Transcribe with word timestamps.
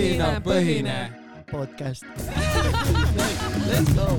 lõhinapõhine 0.00 1.12
podcast. 1.50 2.04
Let's 3.68 3.92
go. 3.94 4.16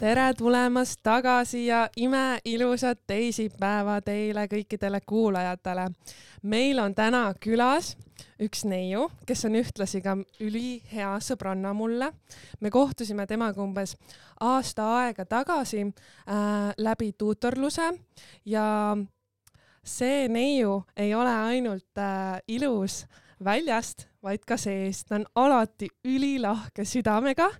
tere 0.00 0.34
tulemast 0.36 1.00
tagasi 1.02 1.66
ja 1.66 1.88
imeilusat 1.96 2.98
teisipäeva 3.06 4.00
teile 4.04 4.44
kõikidele 4.46 5.00
kuulajatele. 5.06 5.88
meil 6.42 6.78
on 6.78 6.94
täna 6.94 7.32
külas 7.40 7.96
üks 8.40 8.64
neiu, 8.64 9.08
kes 9.26 9.44
on 9.44 9.56
ühtlasi 9.56 10.02
ka 10.02 10.16
ülihea 10.40 11.16
sõbranna 11.20 11.72
mulle. 11.72 12.12
me 12.60 12.70
kohtusime 12.70 13.26
temaga 13.26 13.62
umbes 13.62 13.96
aasta 14.40 14.96
aega 14.98 15.24
tagasi 15.24 15.86
äh, 15.86 16.74
läbi 16.76 17.12
tuutorluse 17.12 17.92
ja 18.44 18.96
see 19.84 20.28
neiu 20.28 20.82
ei 20.96 21.14
ole 21.14 21.30
ainult 21.30 21.98
äh, 21.98 22.40
ilus 22.48 23.04
väljast, 23.44 24.06
vaid 24.22 24.44
ka 24.48 24.56
seest, 24.56 25.08
ta 25.08 25.18
on 25.18 25.26
alati 25.34 25.88
ülilahke 26.04 26.84
südamega 26.88 27.50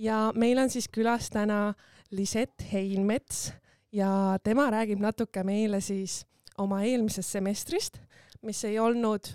ja 0.00 0.30
meil 0.34 0.58
on 0.58 0.70
siis 0.70 0.88
külas 0.88 1.30
täna 1.30 1.74
Lisett 2.10 2.64
Heinmets 2.72 3.52
ja 3.92 4.38
tema 4.42 4.70
räägib 4.70 5.02
natuke 5.02 5.44
meile 5.44 5.80
siis 5.80 6.24
oma 6.58 6.82
eelmisest 6.82 7.36
semestrist, 7.36 8.00
mis 8.42 8.64
ei 8.64 8.78
olnud 8.78 9.28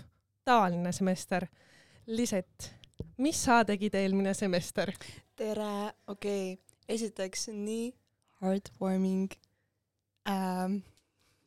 tavaline 0.44 0.92
semester. 0.92 1.46
Lisett, 2.06 2.70
mis 3.18 3.38
sa 3.44 3.64
tegid 3.64 3.94
eelmine 3.94 4.34
semester? 4.34 4.92
tere, 5.36 5.92
okei 6.06 6.52
okay., 6.52 6.62
esiteks 6.88 7.48
nii 7.52 7.90
heartwarming 8.42 9.32
ähm, 10.28 10.78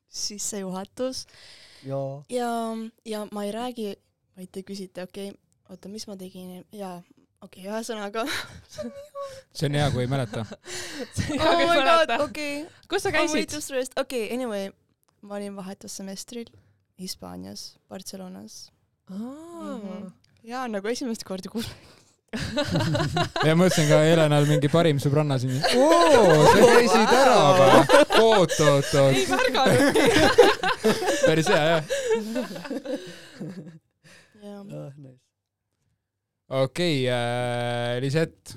sissejuhatus 0.10 1.26
joo. 1.86 2.24
ja, 2.30 2.50
ja 3.06 3.28
ma 3.32 3.46
ei 3.46 3.52
räägi, 3.52 3.94
vaid 4.38 4.52
te 4.52 4.64
küsite, 4.66 5.04
okei 5.04 5.30
okay,, 5.30 5.42
oota, 5.70 5.90
mis 5.90 6.08
ma 6.10 6.18
tegin 6.18 6.66
ja 6.72 6.98
okei 7.42 7.64
okay,, 7.64 7.70
ühesõnaga 7.70 8.26
see 9.54 9.70
on 9.70 9.78
hea, 9.78 9.90
kui 9.94 10.06
ei 10.06 10.12
mäleta. 10.12 10.46
oh 10.46 11.62
my 11.62 11.84
god, 11.86 12.16
okei, 12.26 12.66
kus 12.90 13.06
sa 13.06 13.14
käisid? 13.16 13.54
okei 13.54 13.94
okay,, 14.02 14.26
anyway, 14.36 14.72
ma 15.22 15.40
olin 15.40 15.56
vahetussemestril 15.56 16.50
Hispaanias, 17.00 17.78
Barcelonas 17.90 18.72
mm. 19.10 19.20
-hmm. 19.20 20.12
ja 20.44 20.68
nagu 20.68 20.88
esimest 20.88 21.24
korda 21.24 21.50
kuulen. 21.50 21.99
ja 23.48 23.56
mõtlesin 23.58 23.88
ka 23.90 24.00
Helenal 24.06 24.46
mingi 24.50 24.70
parim 24.72 25.00
sõbranna 25.02 25.40
siin. 25.42 25.58
oo, 25.80 26.46
sa 26.46 26.60
käisid 26.62 27.14
ära 27.16 27.38
või? 27.58 27.70
oot, 28.20 28.56
oot, 28.68 28.92
ei 28.94 29.02
oot. 29.02 29.18
märganudki. 29.34 30.06
päris 31.28 31.50
hea, 31.50 31.64
jah. 31.74 31.84
Ah, 34.50 34.94
okei 36.64 37.02
okay,, 37.08 38.00
Lisett, 38.04 38.56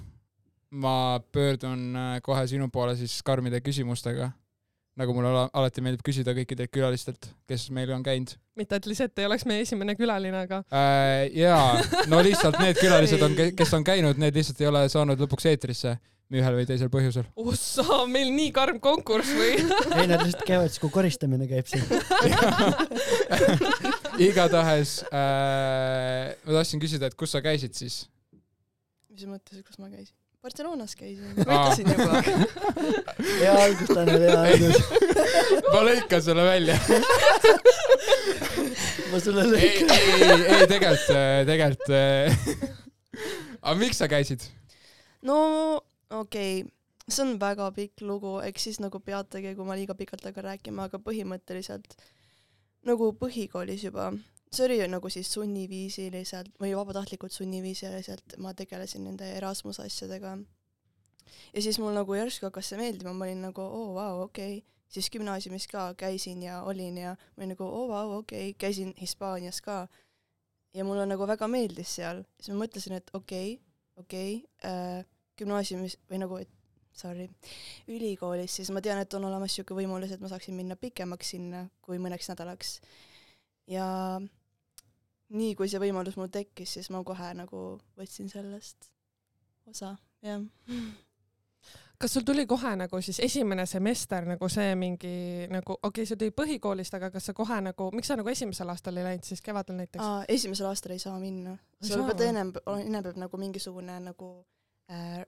ma 0.73 1.21
pöördun 1.33 1.97
äh, 1.97 2.21
kohe 2.25 2.45
sinu 2.49 2.69
poole 2.73 2.97
siis 3.01 3.19
karmide 3.25 3.61
küsimustega. 3.65 4.33
Nagu 5.01 5.15
mulle 5.17 5.31
ala- 5.33 5.51
alati 5.57 5.85
meeldib 5.85 6.05
küsida 6.05 6.35
kõikidelt 6.37 6.73
külalistelt, 6.73 7.31
kes 7.49 7.69
meil 7.73 7.93
on 7.97 8.05
käinud 8.05 8.35
mitte, 8.59 8.77
et 8.77 8.87
Lisett 8.91 9.19
ei 9.19 9.29
oleks 9.29 9.47
meie 9.49 9.65
esimene 9.65 9.97
külaline, 9.97 10.45
aga 10.45 10.63
äh,. 10.69 11.29
jaa, 11.37 11.81
no 12.13 12.21
lihtsalt 12.25 12.59
need 12.61 12.81
külalised 12.85 13.23
on, 13.25 13.37
kes 13.57 13.77
on 13.79 13.87
käinud, 13.87 14.21
need 14.21 14.37
lihtsalt 14.37 14.61
ei 14.61 14.69
ole 14.69 14.85
saanud 14.93 15.23
lõpuks 15.25 15.49
eetrisse 15.53 15.97
ühel 16.33 16.57
või 16.57 16.67
teisel 16.69 16.89
põhjusel. 16.93 17.27
ossa, 17.37 18.03
meil 18.09 18.31
nii 18.33 18.53
karm 18.57 18.81
konkurss 18.85 19.33
või? 19.37 19.57
ei, 19.99 20.07
nad 20.09 20.23
lihtsalt 20.25 20.47
käivad 20.49 20.73
siis, 20.73 20.81
kui 20.83 20.93
koristamine 20.93 21.49
käib 21.51 21.69
siin. 21.69 21.85
igatahes 24.29 24.99
äh, 25.09 26.33
ma 26.45 26.59
tahtsin 26.59 26.83
küsida, 26.83 27.09
et 27.09 27.19
kus 27.19 27.35
sa 27.37 27.45
käisid 27.45 27.77
siis? 27.77 28.05
mis 29.13 29.29
mõttes, 29.29 29.61
kus 29.67 29.81
ma 29.81 29.91
käisin? 29.93 30.17
Barcelonas 30.43 30.97
käisin, 30.99 31.37
ma 31.39 31.45
ütlesin 31.45 31.87
juba. 31.93 32.19
hea 33.43 33.53
algus, 33.55 33.91
Tanel, 33.95 34.25
hea 34.25 34.41
algus. 34.41 34.79
ma 35.69 35.83
lõikan 35.87 36.25
selle 36.27 36.47
välja. 36.49 36.79
ma 39.13 39.21
sulle 39.23 39.45
ei, 39.47 39.53
lõikan. 39.53 39.93
ei, 39.95 40.09
ei, 40.27 40.43
ei 40.57 40.67
tegelikult, 40.73 41.07
tegelikult. 41.47 41.87
aga 43.61 43.77
miks 43.85 44.03
sa 44.03 44.11
käisid? 44.11 44.49
no 45.31 45.39
okei 46.11 46.65
okay., 46.65 46.73
see 47.07 47.23
on 47.29 47.37
väga 47.39 47.71
pikk 47.77 48.03
lugu, 48.07 48.41
eks 48.43 48.67
siis 48.67 48.83
nagu 48.83 48.99
peatage, 48.99 49.55
kui 49.55 49.69
ma 49.69 49.79
liiga 49.79 49.95
pikalt 49.95 50.27
hakkan 50.27 50.49
rääkima, 50.51 50.91
aga 50.91 50.99
põhimõtteliselt 51.07 51.95
nagu 52.89 53.13
põhikoolis 53.19 53.87
juba, 53.87 54.11
see 54.53 54.67
oli 54.67 54.89
nagu 54.91 55.09
siis 55.13 55.31
sunniviisiliselt 55.33 56.59
või 56.61 56.75
vabatahtlikult 56.77 57.33
sunniviisiliselt, 57.33 58.37
ma 58.39 58.53
tegelesin 58.55 59.07
nende 59.09 59.31
Erasmus 59.37 59.81
asjadega. 59.81 60.37
ja 61.55 61.63
siis 61.63 61.79
mul 61.79 61.95
nagu 61.97 62.15
järsku 62.15 62.49
hakkas 62.49 62.73
see 62.73 62.81
meeldima, 62.81 63.13
ma 63.13 63.25
olin 63.25 63.43
nagu 63.49 63.65
oo 63.65 63.89
oh, 63.89 63.95
vau, 63.97 64.23
okei 64.29 64.59
okay., 64.59 64.69
siis 64.93 65.09
gümnaasiumis 65.11 65.67
ka 65.73 65.95
käisin 65.97 66.43
ja 66.43 66.63
olin 66.63 66.99
ja 66.99 67.17
ma 67.17 67.43
olin 67.43 67.55
nagu 67.55 67.65
oo 67.65 67.85
oh, 67.85 67.89
vau, 67.89 68.19
okei 68.19 68.51
okay., 68.51 68.59
käisin 68.59 68.95
Hispaanias 69.01 69.61
ka. 69.61 69.87
ja 70.75 70.85
mulle 70.85 71.07
nagu 71.07 71.27
väga 71.29 71.49
meeldis 71.49 71.95
seal, 71.97 72.25
siis 72.41 72.55
ma 72.55 72.65
mõtlesin, 72.65 72.97
et 72.97 73.11
okei 73.15 73.55
okay,, 73.55 73.67
okei 73.97 74.35
okay, 74.37 74.71
äh,, 74.71 75.07
gümnaasiumis 75.39 75.97
või 76.11 76.21
nagu, 76.21 76.37
et 76.45 76.53
sorry, 76.93 77.29
ülikoolis, 77.89 78.59
siis 78.59 78.71
ma 78.71 78.83
tean, 78.85 79.01
et 79.01 79.15
on 79.17 79.25
olemas 79.25 79.53
niisugune 79.53 79.81
võimalus, 79.81 80.13
et 80.13 80.21
ma 80.21 80.29
saaksin 80.29 80.57
minna 80.57 80.77
pikemaks 80.77 81.33
sinna 81.35 81.65
kui 81.85 81.97
mõneks 82.03 82.29
nädalaks. 82.29 82.81
ja 83.71 83.87
nii 85.33 85.55
kui 85.59 85.71
see 85.71 85.81
võimalus 85.83 86.19
mul 86.21 86.31
tekkis, 86.33 86.77
siis 86.79 86.91
ma 86.93 87.03
kohe 87.07 87.33
nagu 87.37 87.63
võtsin 87.99 88.31
sellest 88.33 88.91
osa, 89.71 89.95
jah. 90.25 90.43
kas 92.03 92.17
sul 92.17 92.27
tuli 92.27 92.45
kohe 92.51 92.75
nagu 92.77 93.01
siis 93.05 93.21
esimene 93.23 93.67
semester 93.67 94.27
nagu 94.27 94.49
see 94.53 94.75
mingi 94.79 95.13
nagu, 95.53 95.77
okei 95.79 95.89
okay,, 96.03 96.09
see 96.09 96.21
tuli 96.21 96.35
põhikoolist, 96.37 96.97
aga 96.99 97.13
kas 97.15 97.31
sa 97.31 97.37
kohe 97.37 97.61
nagu, 97.65 97.91
miks 97.95 98.11
sa 98.11 98.19
nagu 98.19 98.33
esimesel 98.33 98.73
aastal 98.75 98.99
ei 98.99 99.07
läinud 99.09 99.29
siis 99.29 99.45
kevadel 99.45 99.79
näiteks? 99.79 100.05
Esimesel 100.33 100.71
aastal 100.71 100.97
ei 100.97 101.03
saa 101.03 101.19
minna. 101.23 101.57
Sul 101.83 102.05
peab 102.09 102.27
ennem, 102.27 102.53
ennem 102.79 103.07
peab 103.07 103.23
nagu 103.23 103.41
mingisugune 103.41 104.01
nagu 104.03 104.35
äh, 104.91 105.23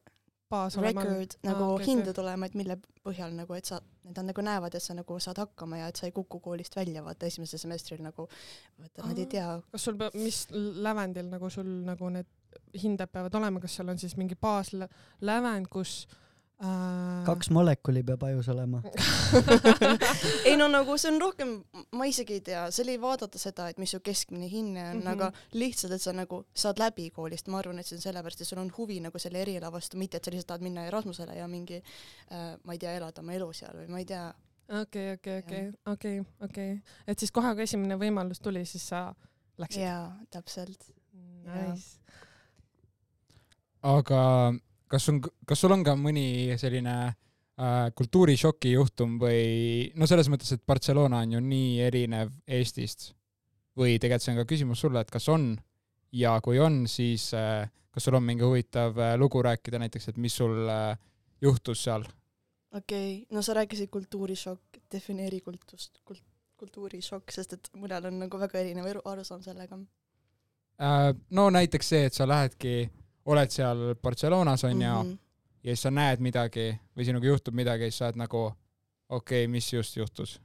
baas 0.55 0.79
olema? 0.81 1.05
record 1.05 1.37
nagu 1.47 1.67
ah, 1.67 1.75
okei, 1.75 1.91
hinde 1.91 2.09
okei. 2.09 2.19
tulema, 2.21 2.49
et 2.49 2.57
mille 2.59 2.79
põhjal 3.05 3.37
nagu, 3.37 3.59
et 3.59 3.71
sa, 3.71 3.81
need 4.07 4.19
on 4.23 4.31
nagu 4.31 4.47
näevad, 4.49 4.79
et 4.79 4.85
sa 4.85 4.97
nagu 4.97 5.19
saad 5.21 5.43
hakkama 5.43 5.83
ja 5.83 5.91
et 5.93 6.01
sa 6.01 6.09
ei 6.09 6.17
kuku 6.17 6.41
koolist 6.45 6.77
välja, 6.79 7.05
vaata 7.05 7.29
esimesel 7.31 7.63
semestril 7.63 8.03
nagu, 8.07 8.29
vaata 8.81 9.07
nad 9.11 9.23
ei 9.23 9.31
tea. 9.37 9.53
kas 9.75 9.89
sul 9.91 10.01
peab, 10.01 10.17
mis 10.19 10.45
lävendil 10.89 11.31
nagu 11.33 11.51
sul 11.53 11.71
nagu 11.87 12.11
need 12.17 12.31
hinded 12.83 13.11
peavad 13.11 13.35
olema, 13.39 13.63
kas 13.63 13.79
seal 13.79 13.91
on 13.91 14.01
siis 14.01 14.17
mingi 14.21 14.39
baaslävend, 14.41 15.71
kus 15.73 16.05
äh... 16.09 16.21
kaks 17.25 17.51
molekuli 17.51 18.03
peab 18.07 18.23
ajus 18.29 18.49
olema. 18.53 18.81
ei 20.49 20.57
no 20.57 20.69
nagu 20.69 20.97
see 21.01 21.11
on 21.13 21.21
rohkem, 21.21 21.55
ma 21.97 22.07
isegi 22.09 22.39
ei 22.39 22.43
tea, 22.45 22.65
see 22.75 22.85
oli 22.85 22.97
vaadata 23.01 23.41
seda, 23.41 23.69
et 23.73 23.81
mis 23.83 23.95
su 23.95 24.01
keskmine 24.05 24.49
hinne 24.51 24.85
on 24.91 24.97
mm. 24.97 25.03
-hmm. 25.03 25.13
aga 25.13 25.33
lihtsalt, 25.53 25.93
et 25.97 26.03
sa 26.03 26.13
nagu 26.13 26.45
saad 26.55 26.81
läbi 26.83 27.11
koolist, 27.11 27.49
ma 27.49 27.59
arvan, 27.59 27.79
et 27.79 27.87
see 27.87 27.97
on 27.97 28.03
sellepärast, 28.03 28.41
et 28.41 28.49
sul 28.49 28.63
on 28.63 28.73
huvi 28.79 29.01
nagu 29.01 29.19
selle 29.19 29.43
eriala 29.43 29.73
vastu, 29.73 29.97
mitte 29.97 30.17
et 30.17 30.25
sa 30.25 30.31
lihtsalt 30.31 30.53
tahad 30.53 30.67
minna 30.67 30.87
Erasmusele 30.87 31.37
ja 31.39 31.49
mingi 31.49 31.83
äh,, 32.33 32.59
ma 32.65 32.73
ei 32.73 32.79
tea, 32.79 32.97
elada 32.97 33.21
oma 33.21 33.33
elu 33.33 33.53
seal 33.53 33.77
või 33.77 33.89
ma 33.89 33.99
ei 33.99 34.05
tea. 34.05 34.27
okei, 34.81 35.13
okei, 35.13 35.39
okei, 35.39 35.73
okei, 35.87 36.23
okei, 36.41 36.77
et 37.07 37.19
siis 37.19 37.33
kohe, 37.33 37.55
kui 37.55 37.63
esimene 37.63 37.99
võimalus 38.01 38.41
tuli, 38.41 38.65
siis 38.65 38.89
sa 38.89 39.15
läksid? 39.59 39.83
jaa, 39.83 40.13
täpselt. 40.31 40.93
Nice. 41.45 41.99
aga 43.83 44.55
kas 44.91 45.09
on, 45.11 45.21
kas 45.23 45.63
sul 45.65 45.75
on 45.75 45.85
ka 45.87 45.95
mõni 45.99 46.57
selline 46.61 46.95
äh, 47.09 47.91
kultuurishoki 47.97 48.75
juhtum 48.75 49.19
või 49.21 49.93
no 49.99 50.09
selles 50.11 50.31
mõttes, 50.33 50.53
et 50.55 50.65
Barcelona 50.67 51.23
on 51.25 51.37
ju 51.37 51.45
nii 51.45 51.79
erinev 51.87 52.35
Eestist 52.47 53.13
või 53.79 53.99
tegelikult 53.99 54.27
see 54.27 54.35
on 54.35 54.43
ka 54.43 54.49
küsimus 54.51 54.85
sulle, 54.85 55.03
et 55.03 55.11
kas 55.11 55.29
on 55.33 55.55
ja 56.15 56.37
kui 56.45 56.61
on, 56.63 56.85
siis 56.91 57.31
äh, 57.39 57.65
kas 57.95 58.07
sul 58.07 58.19
on 58.19 58.27
mingi 58.27 58.47
huvitav 58.47 58.99
äh, 58.99 59.17
lugu 59.21 59.43
rääkida 59.43 59.81
näiteks, 59.83 60.13
et 60.13 60.21
mis 60.21 60.37
sul 60.37 60.69
äh, 60.69 60.95
juhtus 61.43 61.83
seal? 61.87 62.07
okei 62.75 63.19
okay., 63.19 63.35
no 63.35 63.43
sa 63.43 63.59
rääkisid 63.61 63.91
kultuurishokk, 63.91 64.85
defineeri 64.93 65.41
kultust 65.41 66.01
kult,, 66.05 66.23
kultuurishokk, 66.61 67.35
sest 67.35 67.59
et 67.59 67.75
mõnel 67.79 68.13
on 68.13 68.25
nagu 68.27 68.41
väga 68.41 68.63
erinev 68.63 68.93
aru- 68.93 69.07
arusaam 69.11 69.43
sellega 69.43 69.81
Äh, 70.83 71.15
no 71.31 71.51
näiteks 71.55 71.89
see, 71.89 72.07
et 72.09 72.17
sa 72.17 72.27
lähedki, 72.29 72.89
oled 73.27 73.51
seal 73.51 73.95
Barcelonas 74.03 74.65
onju 74.65 74.89
mm. 74.89 75.11
-hmm. 75.11 75.19
ja 75.65 75.71
siis 75.71 75.83
sa 75.83 75.91
näed 75.91 76.21
midagi 76.21 76.81
või 76.97 77.05
sinuga 77.05 77.27
juhtub 77.27 77.55
midagi 77.55 77.85
ja 77.85 77.91
siis 77.91 77.99
sa 77.99 78.11
oled 78.11 78.21
nagu 78.25 78.45
okei 79.09 79.45
okay,, 79.45 79.47
mis 79.47 79.73
just 79.73 79.97
juhtus? 79.97 80.41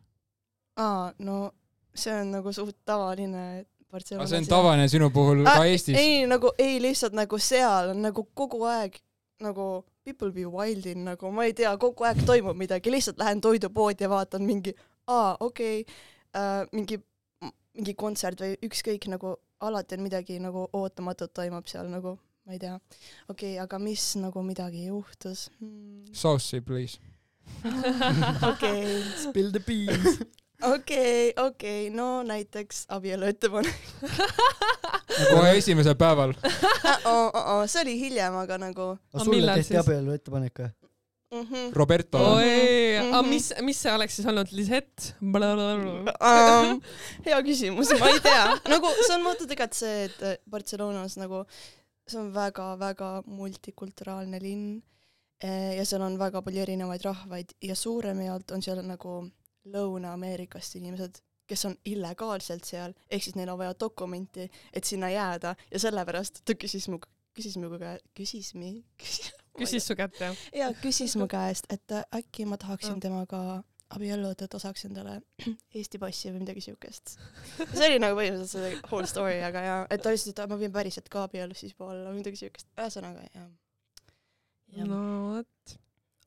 aa, 0.77 1.11
no 1.19 1.51
see 1.95 2.21
on 2.21 2.31
nagu 2.31 2.53
suht 2.53 2.77
tavaline 2.85 3.65
aga 3.89 3.91
Barcelonas. 3.91 4.29
see 4.29 4.37
on 4.37 4.45
tavaline 4.45 4.87
sinu 4.87 5.09
puhul 5.09 5.45
Ah, 5.45 5.57
ka 5.57 5.65
Eestis? 5.65 5.97
ei 5.97 6.27
nagu, 6.27 6.51
ei 6.57 6.81
lihtsalt 6.81 7.13
nagu 7.13 7.37
seal 7.37 7.89
on 7.89 8.01
nagu 8.01 8.27
kogu 8.33 8.63
aeg 8.63 8.99
nagu 9.39 9.85
people 10.03 10.31
be 10.31 10.45
wild 10.45 10.85
in 10.85 11.05
nagu 11.05 11.31
ma 11.31 11.43
ei 11.43 11.53
tea, 11.53 11.77
kogu 11.77 12.03
aeg 12.03 12.23
toimub 12.25 12.57
midagi, 12.57 12.91
lihtsalt 12.91 13.17
lähen 13.17 13.41
toidupoodi 13.41 14.03
ja 14.03 14.09
vaatan 14.09 14.43
mingi 14.43 14.73
aa, 15.07 15.37
okei 15.39 15.81
okay,, 15.81 15.95
äh, 16.35 16.65
mingi, 16.71 16.99
mingi 17.73 17.93
kontsert 17.93 18.41
või 18.41 18.57
ükskõik 18.65 19.09
nagu 19.09 19.35
alati 19.59 19.97
on 19.97 20.05
midagi 20.05 20.39
nagu 20.39 20.67
ootamatut 20.73 21.33
toimub 21.33 21.67
seal 21.67 21.89
nagu, 21.91 22.17
ma 22.49 22.55
ei 22.57 22.59
tea. 22.59 22.79
okei 23.29 23.51
okay,, 23.53 23.59
aga 23.61 23.77
mis 23.77 24.03
nagu 24.17 24.41
midagi 24.41 24.87
juhtus 24.87 25.49
hmm.? 25.59 26.09
Sauce'i, 26.17 26.61
please. 26.65 26.97
okei, 28.51 29.03
Spill 29.21 29.51
the 29.53 29.61
beans. 29.61 30.17
okei, 30.73 31.29
okei, 31.37 31.91
no 31.93 32.23
näiteks 32.25 32.87
abielu 32.97 33.29
ettepanek 33.29 33.77
kohe 35.29 35.53
esimesel 35.59 35.95
päeval. 35.99 36.33
oh,. 37.05 37.29
Oh, 37.29 37.37
oh, 37.37 37.63
see 37.69 37.85
oli 37.85 37.95
hiljem, 38.01 38.41
aga 38.41 38.57
nagu 38.65 38.95
sulle 39.13 39.53
tehti 39.53 39.75
siis? 39.75 39.81
abielu 39.85 40.17
ettepanek 40.17 40.65
või? 40.65 40.73
mm. 41.31 41.41
-hmm. 41.45 41.73
Roberto. 41.73 42.17
oi, 42.17 42.97
aga 42.97 43.21
Mhm. 43.21 43.29
mis, 43.29 43.53
mis 43.61 43.81
see 43.81 43.93
oleks 43.93 44.15
siis 44.15 44.27
olnud, 44.27 44.47
Lisett? 44.51 45.13
um,. 45.21 46.81
hea 47.25 47.41
küsimus, 47.45 47.93
ma 47.99 48.09
ei 48.09 48.19
tea, 48.19 48.45
nagu 48.73 48.93
see 49.05 49.15
on 49.15 49.23
vaata 49.27 49.45
tegelikult 49.45 49.77
see, 49.77 50.09
et 50.09 50.41
Barcelonas 50.49 51.17
nagu 51.17 51.45
see 52.09 52.19
on 52.21 52.31
väga-väga 52.33 53.09
multikulturaalne 53.25 54.39
linn 54.41 54.81
eh, 55.43 55.75
ja 55.77 55.85
seal 55.85 56.01
on 56.05 56.17
väga 56.19 56.41
palju 56.45 56.61
erinevaid 56.65 57.05
rahvaid 57.05 57.53
ja 57.61 57.75
suuremjaolt 57.75 58.51
on 58.51 58.61
seal 58.65 58.81
nagu 58.85 59.19
Lõuna-Ameerikast 59.69 60.77
inimesed, 60.79 61.19
kes 61.49 61.65
on 61.67 61.75
illegaalselt 61.85 62.65
seal, 62.65 62.93
ehk 63.11 63.23
siis 63.25 63.35
neil 63.35 63.49
on 63.53 63.59
vaja 63.59 63.73
dokumenti, 63.79 64.47
et 64.73 64.83
sinna 64.87 65.09
jääda 65.11 65.55
ja 65.71 65.79
sellepärast 65.81 66.41
ta 66.45 66.55
küsis 66.57 66.87
mu, 66.89 66.99
küsis 67.35 67.57
mu 67.61 67.69
käe, 67.77 67.97
küsis 68.17 68.53
mi, 68.57 68.71
küsis 69.01 69.33
küsis 69.59 69.85
su 69.89 69.95
kätt 69.99 70.19
jah? 70.21 70.35
ja 70.55 70.69
küsis 70.81 71.15
mu 71.19 71.27
käest, 71.27 71.67
et 71.73 71.91
äh, 71.91 72.05
äkki 72.15 72.45
ma 72.47 72.57
tahaksin 72.57 72.95
Ah. 72.97 73.03
temaga 73.03 73.41
abielluda, 73.95 74.35
et 74.35 74.51
ta 74.51 74.61
saaks 74.61 74.85
endale 74.89 75.17
Eesti 75.77 75.99
passi 76.01 76.31
või 76.33 76.43
midagi 76.43 76.63
siukest. 76.65 77.15
see 77.77 77.87
oli 77.87 77.99
nagu 78.01 78.17
põhimõtteliselt 78.19 78.53
see 78.53 78.81
whole 78.91 79.09
story, 79.09 79.39
aga 79.45 79.65
jaa, 79.65 79.81
et 79.89 80.03
ta 80.03 80.13
ütles, 80.13 80.29
et 80.31 80.41
ma 80.51 80.59
võin 80.61 80.73
päriselt 80.75 81.09
ka 81.11 81.25
abielus 81.27 81.63
siis 81.65 81.75
olla 81.79 82.11
või 82.11 82.21
midagi 82.21 82.41
siukest. 82.43 82.69
ühesõnaga 82.77 83.25
jah. 83.33 83.47
no 84.85 85.01
vot, 85.33 85.77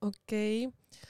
okei 0.09 0.67
okay.. 0.67 1.07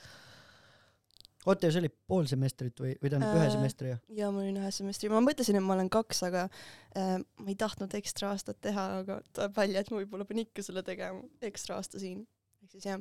oota, 1.46 1.66
ja 1.66 1.72
see 1.72 1.82
oli 1.84 1.93
pool 2.12 2.28
semestrit 2.31 2.84
või, 2.84 2.93
või 3.00 3.14
tähendab 3.14 3.40
ühe 3.40 3.48
Äh, 3.48 3.55
semestri 3.56 3.94
jah? 3.94 4.05
ja 4.20 4.31
ma 4.34 4.44
olin 4.44 4.60
ühe 4.60 4.75
semestri, 4.76 5.10
ma 5.12 5.25
mõtlesin, 5.25 5.56
et 5.56 5.64
ma 5.64 5.78
olen 5.78 5.88
kaks, 5.93 6.22
aga 6.28 6.46
äh, 6.48 7.16
ma 7.16 7.48
ei 7.48 7.58
tahtnud 7.64 7.96
ekstra 7.96 8.34
aastat 8.34 8.60
teha, 8.64 8.87
aga 9.00 9.22
tuleb 9.32 9.56
välja, 9.56 9.81
et 9.81 9.90
ma 9.93 10.02
võib-olla 10.02 10.28
pean 10.28 10.44
ikka 10.44 10.69
selle 10.69 10.84
tegema, 10.84 11.25
ekstra 11.48 11.81
aasta 11.81 12.02
siin. 12.02 12.26
ehk 12.62 12.76
siis 12.76 12.93
jah, 12.93 13.00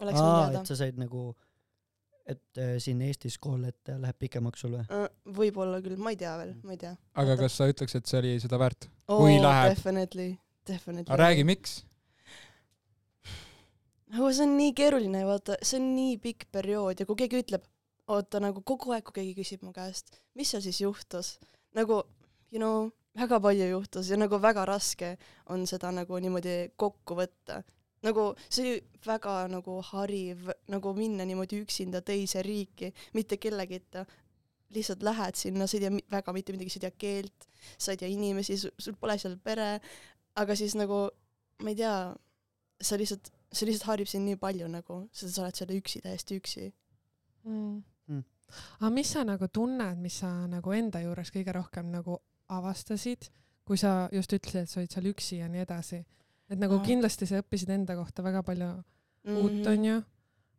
oleks 0.00 0.18
võinud 0.18 0.38
aa, 0.40 0.60
et 0.62 0.72
sa 0.72 0.80
said 0.80 0.96
nagu, 1.00 1.32
et 2.26 2.60
äh, 2.60 2.74
siin 2.82 3.00
Eestis 3.02 3.38
kool, 3.42 3.64
et 3.68 3.90
äh, 3.90 3.98
läheb 4.00 4.18
pikemaks 4.22 4.62
sul 4.64 4.76
või? 4.76 4.84
äh,. 4.86 5.08
võib-olla 5.38 5.80
küll, 5.84 5.98
ma 6.00 6.12
ei 6.14 6.20
tea 6.20 6.34
veel, 6.38 6.52
ma 6.62 6.76
ei 6.76 6.80
tea. 6.82 6.92
aga 7.18 7.36
kas 7.40 7.56
sa 7.58 7.68
ütleks, 7.70 7.96
et 7.98 8.10
see 8.10 8.20
oli 8.20 8.36
seda 8.42 8.60
väärt? 8.62 8.88
Kui 9.10 9.38
läheb. 9.42 9.74
Definitely, 9.74 10.28
definitely. 10.68 11.08
aga 11.08 11.20
räägi, 11.24 11.46
miks? 11.48 11.80
nagu 14.12 14.30
see 14.30 14.46
on 14.46 14.56
nii 14.58 14.72
keeruline, 14.76 15.26
vaata, 15.26 15.58
see 15.64 15.80
on 15.80 15.92
nii 15.96 16.16
pikk 16.22 16.50
periood 16.54 17.02
ja 17.02 17.08
kui 17.08 17.18
keegi 17.24 17.42
ütleb, 17.42 17.66
oota 18.12 18.42
nagu 18.42 18.62
kogu 18.66 18.94
aeg, 18.94 19.06
kui 19.08 19.20
keegi 19.20 19.36
küsib 19.40 19.62
mu 19.66 19.72
käest, 19.74 20.12
mis 20.38 20.52
seal 20.52 20.62
siis 20.64 20.82
juhtus, 20.82 21.36
nagu 21.76 22.02
you 22.52 22.60
know, 22.60 22.90
väga 23.18 23.40
palju 23.40 23.68
juhtus 23.70 24.10
ja 24.12 24.18
nagu 24.20 24.38
väga 24.40 24.64
raske 24.68 25.16
on 25.52 25.66
seda 25.68 25.92
nagu 25.94 26.18
niimoodi 26.20 26.72
kokku 26.76 27.16
võtta. 27.18 27.62
Nagu 28.02 28.32
see 28.48 28.64
oli 28.64 28.80
väga 29.06 29.36
nagu 29.52 29.78
hariv 29.92 30.50
nagu 30.72 30.94
minna 30.96 31.26
niimoodi 31.28 31.62
üksinda 31.62 32.02
teise 32.06 32.42
riiki, 32.42 32.92
mitte 33.14 33.38
kellegita, 33.42 34.06
lihtsalt 34.72 35.02
lähed 35.04 35.36
sinna, 35.38 35.66
sa 35.66 35.76
ei 35.76 35.84
tea 35.84 35.92
väga 36.10 36.32
mitte 36.32 36.54
midagi, 36.54 36.72
sa 36.72 36.80
ei 36.80 36.86
tea 36.86 36.98
keelt, 37.04 37.46
sa 37.78 37.92
ei 37.92 38.00
tea 38.00 38.10
inimesi, 38.10 38.56
sul 38.62 38.96
pole 39.00 39.18
seal 39.20 39.36
pere, 39.44 39.76
aga 40.40 40.56
siis 40.58 40.74
nagu 40.78 41.04
ma 41.62 41.72
ei 41.72 41.78
tea, 41.78 41.94
sa 42.82 42.98
lihtsalt 42.98 43.30
see 43.52 43.68
lihtsalt 43.68 43.90
harib 43.90 44.08
sind 44.08 44.26
nii 44.26 44.38
palju 44.40 44.68
nagu, 44.72 44.98
sest 45.12 45.36
sa 45.36 45.44
oled 45.44 45.58
seal 45.58 45.74
üksi, 45.76 46.02
täiesti 46.04 46.38
üksi. 46.40 46.68
mm. 47.44 47.82
Mm. 48.08 48.24
aga 48.80 48.90
mis 48.90 49.12
sa 49.12 49.22
nagu 49.28 49.48
tunned, 49.48 50.00
mis 50.02 50.18
sa 50.24 50.32
nagu 50.50 50.72
enda 50.74 51.02
juures 51.04 51.30
kõige 51.34 51.54
rohkem 51.54 51.92
nagu 51.92 52.18
avastasid, 52.52 53.28
kui 53.64 53.78
sa 53.78 54.08
just 54.12 54.32
ütlesid, 54.32 54.64
et 54.64 54.70
sa 54.70 54.80
olid 54.80 54.94
seal 54.96 55.10
üksi 55.12 55.38
ja 55.38 55.48
nii 55.52 55.62
edasi, 55.62 56.02
et 56.52 56.58
nagu 56.60 56.76
Ah. 56.78 56.84
kindlasti 56.86 57.26
sa 57.26 57.40
õppisid 57.42 57.70
enda 57.74 57.96
kohta 57.96 58.22
väga 58.22 58.42
palju 58.46 58.70
Mhm. 59.24 59.36
uut, 59.38 59.66
onju, 59.72 59.96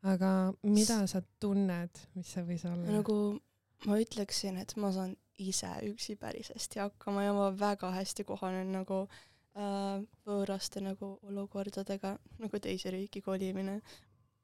aga 0.03 0.53
mida 0.63 1.05
sa 1.07 1.21
tunned, 1.39 1.89
mis 2.15 2.27
see 2.33 2.43
võis 2.43 2.63
olla? 2.65 2.91
nagu 2.99 3.39
ma 3.85 3.97
ütleksin, 3.99 4.57
et 4.61 4.75
ma 4.77 4.91
saan 4.91 5.15
ise 5.39 5.67
üksi 5.89 6.15
päris 6.15 6.49
hästi 6.53 6.79
hakkama 6.79 7.23
ja 7.23 7.33
ma 7.33 7.49
väga 7.51 7.91
hästi 7.91 8.23
kohanen 8.23 8.71
nagu 8.71 9.07
äh, 9.55 10.01
võõraste 10.25 10.81
nagu 10.81 11.19
olukordadega, 11.29 12.17
nagu 12.39 12.59
teise 12.59 12.89
riiki 12.91 13.21
kolimine. 13.21 13.81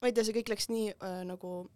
ma 0.02 0.08
ei 0.08 0.12
tea, 0.14 0.24
see 0.24 0.34
kõik 0.34 0.50
läks 0.54 0.70
nii 0.70 0.92
äh, 1.02 1.24
nagu 1.26 1.70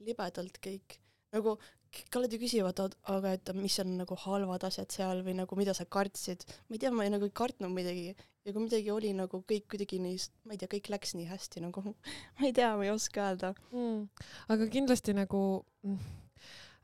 libedalt 0.00 0.58
kõik, 0.64 0.96
nagu 1.34 1.56
kõik 1.90 2.16
alati 2.20 2.38
küsivad, 2.38 2.80
aga 3.10 3.32
et 3.34 3.50
mis 3.58 3.76
on 3.82 3.96
nagu 3.98 4.16
halvad 4.24 4.64
asjad 4.68 4.92
seal 4.94 5.22
või 5.26 5.34
nagu 5.40 5.58
mida 5.58 5.74
sa 5.74 5.86
kartsid. 5.86 6.44
ma 6.68 6.76
ei 6.76 6.82
tea, 6.82 6.92
ma 6.94 7.06
ei, 7.06 7.12
nagu 7.14 7.26
ei 7.26 7.34
kartnud 7.34 7.72
midagi 7.74 8.12
ja 8.12 8.52
kui 8.52 8.62
midagi 8.62 8.92
oli 8.94 9.10
nagu 9.16 9.42
kõik 9.46 9.66
kuidagi 9.72 9.98
nii, 10.02 10.20
ma 10.46 10.54
ei 10.54 10.60
tea, 10.60 10.70
kõik 10.70 10.90
läks 10.94 11.16
nii 11.18 11.26
hästi 11.30 11.64
nagu, 11.66 11.82
ma 12.38 12.46
ei 12.46 12.54
tea, 12.56 12.70
ma 12.78 12.86
ei 12.86 12.92
oska 12.94 13.26
öelda. 13.26 13.52
mm.. 13.72 14.06
aga 14.54 14.68
kindlasti 14.70 15.16
nagu 15.18 15.42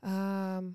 ähm, 0.03 0.73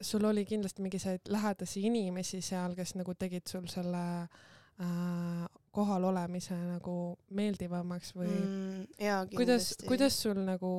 sul 0.00 0.28
oli 0.28 0.44
kindlasti 0.48 0.84
mingisuguseid 0.84 1.32
lähedasi 1.32 1.86
inimesi 1.88 2.42
seal, 2.44 2.76
kes 2.78 2.94
nagu 3.00 3.14
tegid 3.18 3.48
sul 3.50 3.64
selle 3.72 4.04
äh, 4.22 5.46
kohal 5.74 6.04
olemise 6.10 6.56
nagu 6.56 7.16
meeldivamaks 7.34 8.12
või 8.16 8.34
mm. 8.34 9.32
kuidas 9.34 9.72
kuidas 9.86 10.20
sul 10.22 10.44
nagu 10.44 10.70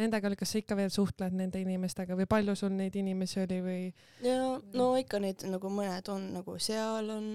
nendega 0.00 0.28
oli, 0.28 0.38
kas 0.38 0.54
sa 0.54 0.60
ikka 0.60 0.76
veel 0.78 0.92
suhtled 0.92 1.36
nende 1.38 1.60
inimestega 1.62 2.16
või 2.18 2.26
palju 2.30 2.54
sul 2.58 2.72
neid 2.74 2.96
inimesi 2.98 3.42
oli 3.44 3.60
või? 3.64 3.82
ja 4.24 4.38
no 4.74 4.88
ikka 5.00 5.20
neid 5.22 5.44
nagu 5.50 5.70
mõned 5.72 6.08
on 6.14 6.30
nagu 6.34 6.56
seal 6.62 7.10
on 7.14 7.28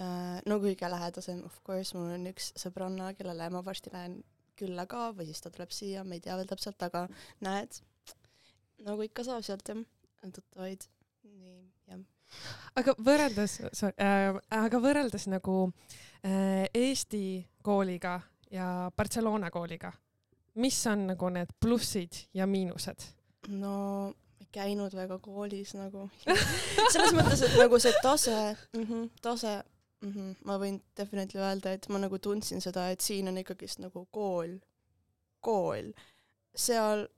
äh,, 0.00 0.38
no 0.48 0.60
kõige 0.62 0.88
lähedasem 0.88 1.42
of 1.48 1.58
course 1.66 1.96
mul 1.96 2.14
on 2.16 2.30
üks 2.32 2.52
sõbranna, 2.60 3.12
kellele 3.18 3.50
ma 3.52 3.64
varsti 3.64 3.92
lähen 3.92 4.22
külla 4.58 4.86
ka 4.90 5.10
või 5.16 5.28
siis 5.28 5.42
ta 5.42 5.52
tuleb 5.52 5.72
siia, 5.74 6.04
ma 6.04 6.16
ei 6.16 6.24
tea 6.24 6.36
veel 6.38 6.48
täpselt, 6.50 6.82
aga 6.84 7.06
näed, 7.44 7.80
nagu 8.86 9.04
ikka 9.06 9.24
saab 9.26 9.44
sealt 9.46 9.68
jah, 9.68 9.80
tuttavaid. 10.22 10.86
nii, 11.26 11.56
jah. 11.90 12.02
aga 12.80 12.96
võrreldes, 13.00 13.58
äh, 13.92 14.28
aga 14.58 14.82
võrreldes 14.82 15.28
nagu 15.32 15.56
äh, 15.68 16.68
Eesti 16.72 17.42
kooliga 17.64 18.20
ja 18.52 18.90
Barcelona 18.96 19.50
kooliga, 19.50 19.92
mis 20.54 20.86
on 20.86 21.06
nagu 21.06 21.28
need 21.32 21.52
plussid 21.60 22.26
ja 22.34 22.46
miinused? 22.46 23.08
no 23.48 24.12
käinud 24.52 24.94
väga 24.94 25.18
koolis 25.18 25.74
nagu. 25.74 26.08
selles 26.92 27.14
mõttes, 27.16 27.42
et 27.46 27.56
nagu 27.58 27.78
see 27.80 27.94
tase 28.04 28.36
mm, 28.76 28.84
-hmm, 28.84 29.08
tase 29.24 29.54
mm, 30.02 30.12
-hmm, 30.12 30.34
ma 30.44 30.58
võin 30.60 30.80
definitely 30.98 31.40
öelda, 31.40 31.72
et 31.72 31.88
ma 31.88 31.98
nagu 32.02 32.18
tundsin 32.18 32.60
seda, 32.60 32.90
et 32.90 33.00
siin 33.00 33.28
on 33.28 33.38
ikkagist 33.38 33.80
nagu 33.80 34.06
kool, 34.10 34.58
kool. 35.40 35.92
seal 36.54 37.08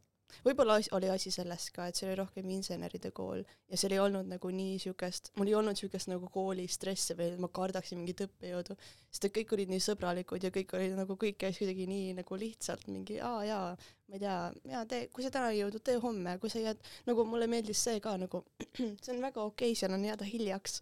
võib-olla 0.44 0.78
oli 0.96 1.10
asi 1.12 1.30
selles 1.34 1.68
ka, 1.74 1.86
et 1.88 1.98
see 1.98 2.08
oli 2.08 2.16
rohkem 2.20 2.48
inseneride 2.54 3.10
kool 3.14 3.42
ja 3.70 3.78
seal 3.80 3.94
ei 3.96 4.00
olnud 4.02 4.28
nagu 4.30 4.50
nii 4.54 4.78
siukest, 4.82 5.32
mul 5.38 5.50
ei 5.50 5.56
olnud 5.58 5.78
siukest 5.78 6.10
nagu 6.10 6.28
kooli 6.32 6.66
stressi 6.70 7.16
või 7.18 7.32
et 7.32 7.42
ma 7.42 7.50
kardaksin 7.54 8.00
mingit 8.00 8.24
õppejõudu, 8.26 8.76
sest 9.10 9.28
et 9.28 9.36
kõik 9.38 9.54
olid 9.56 9.72
nii 9.72 9.84
sõbralikud 9.84 10.46
ja 10.46 10.52
kõik 10.54 10.74
olid 10.78 10.96
nagu, 10.98 11.18
kõik 11.20 11.38
käis 11.44 11.60
kuidagi 11.60 11.86
nii 11.90 12.16
nagu 12.20 12.40
lihtsalt 12.40 12.88
mingi 12.90 13.20
aa 13.24 13.44
jaa, 13.48 13.70
ma 14.08 14.18
ei 14.18 14.24
tea, 14.24 14.38
jaa 14.74 14.84
tee, 14.90 15.06
kui 15.14 15.26
sa 15.26 15.32
täna 15.34 15.52
ei 15.52 15.62
jõudnud, 15.62 15.84
tee 15.84 16.00
homme, 16.02 16.36
kui 16.42 16.52
sa 16.52 16.62
jääd, 16.62 16.82
nagu 17.08 17.24
mulle 17.28 17.48
meeldis 17.50 17.84
see 17.86 18.02
ka 18.04 18.16
nagu, 18.20 18.44
see 19.02 19.14
on 19.14 19.22
väga 19.24 19.42
okei 19.44 19.72
okay,, 19.72 19.78
seal 19.78 19.96
on 19.96 20.04
jääda 20.08 20.28
hiljaks. 20.28 20.80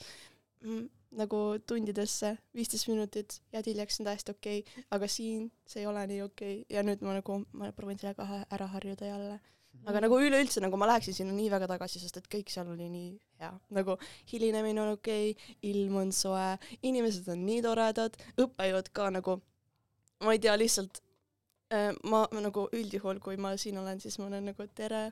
Mm,, 0.63 0.89
nagu 1.19 1.39
tundidesse, 1.69 2.37
viisteist 2.57 2.89
minutit 2.89 3.39
jääd 3.53 3.69
hiljaks, 3.69 4.01
on 4.01 4.09
täiesti 4.09 4.33
okei 4.33 4.63
okay,, 4.63 4.85
aga 4.97 5.09
siin 5.11 5.49
see 5.69 5.83
ei 5.83 5.89
ole 5.89 6.05
nii 6.09 6.23
okei 6.25 6.55
okay. 6.61 6.77
ja 6.77 6.85
nüüd 6.87 7.05
ma 7.05 7.17
nagu, 7.19 7.39
ma 7.59 7.73
proovin 7.77 8.01
sellega 8.01 8.45
ära 8.51 8.69
harjuda 8.75 9.09
jälle. 9.09 9.39
aga 9.89 10.03
nagu 10.05 10.19
üleüldse 10.21 10.61
nagu 10.65 10.77
ma 10.79 10.87
läheksin 10.91 11.15
sinna 11.17 11.35
nii 11.37 11.51
väga 11.51 11.69
tagasi, 11.71 12.01
sest 12.01 12.21
et 12.21 12.29
kõik 12.33 12.53
seal 12.53 12.69
oli 12.73 12.89
nii 12.93 13.13
hea, 13.43 13.53
nagu 13.77 13.97
hilinemine 14.33 14.83
on 14.83 14.93
okei 14.97 15.33
okay,, 15.33 15.57
ilm 15.71 15.97
on 16.03 16.13
soe, 16.17 16.51
inimesed 16.83 17.29
on 17.33 17.47
nii 17.47 17.63
toredad, 17.65 18.19
õppejõud 18.41 18.93
ka 18.97 19.09
nagu, 19.19 19.39
ma 20.25 20.37
ei 20.37 20.43
tea, 20.43 20.57
lihtsalt 20.61 21.03
äh, 21.75 21.91
ma 22.05 22.25
nagu 22.33 22.69
üldjuhul, 22.73 23.21
kui 23.21 23.37
ma 23.41 23.57
siin 23.57 23.81
olen, 23.83 24.01
siis 24.01 24.21
ma 24.21 24.31
olen 24.31 24.53
nagu 24.53 24.69
tere, 24.77 25.11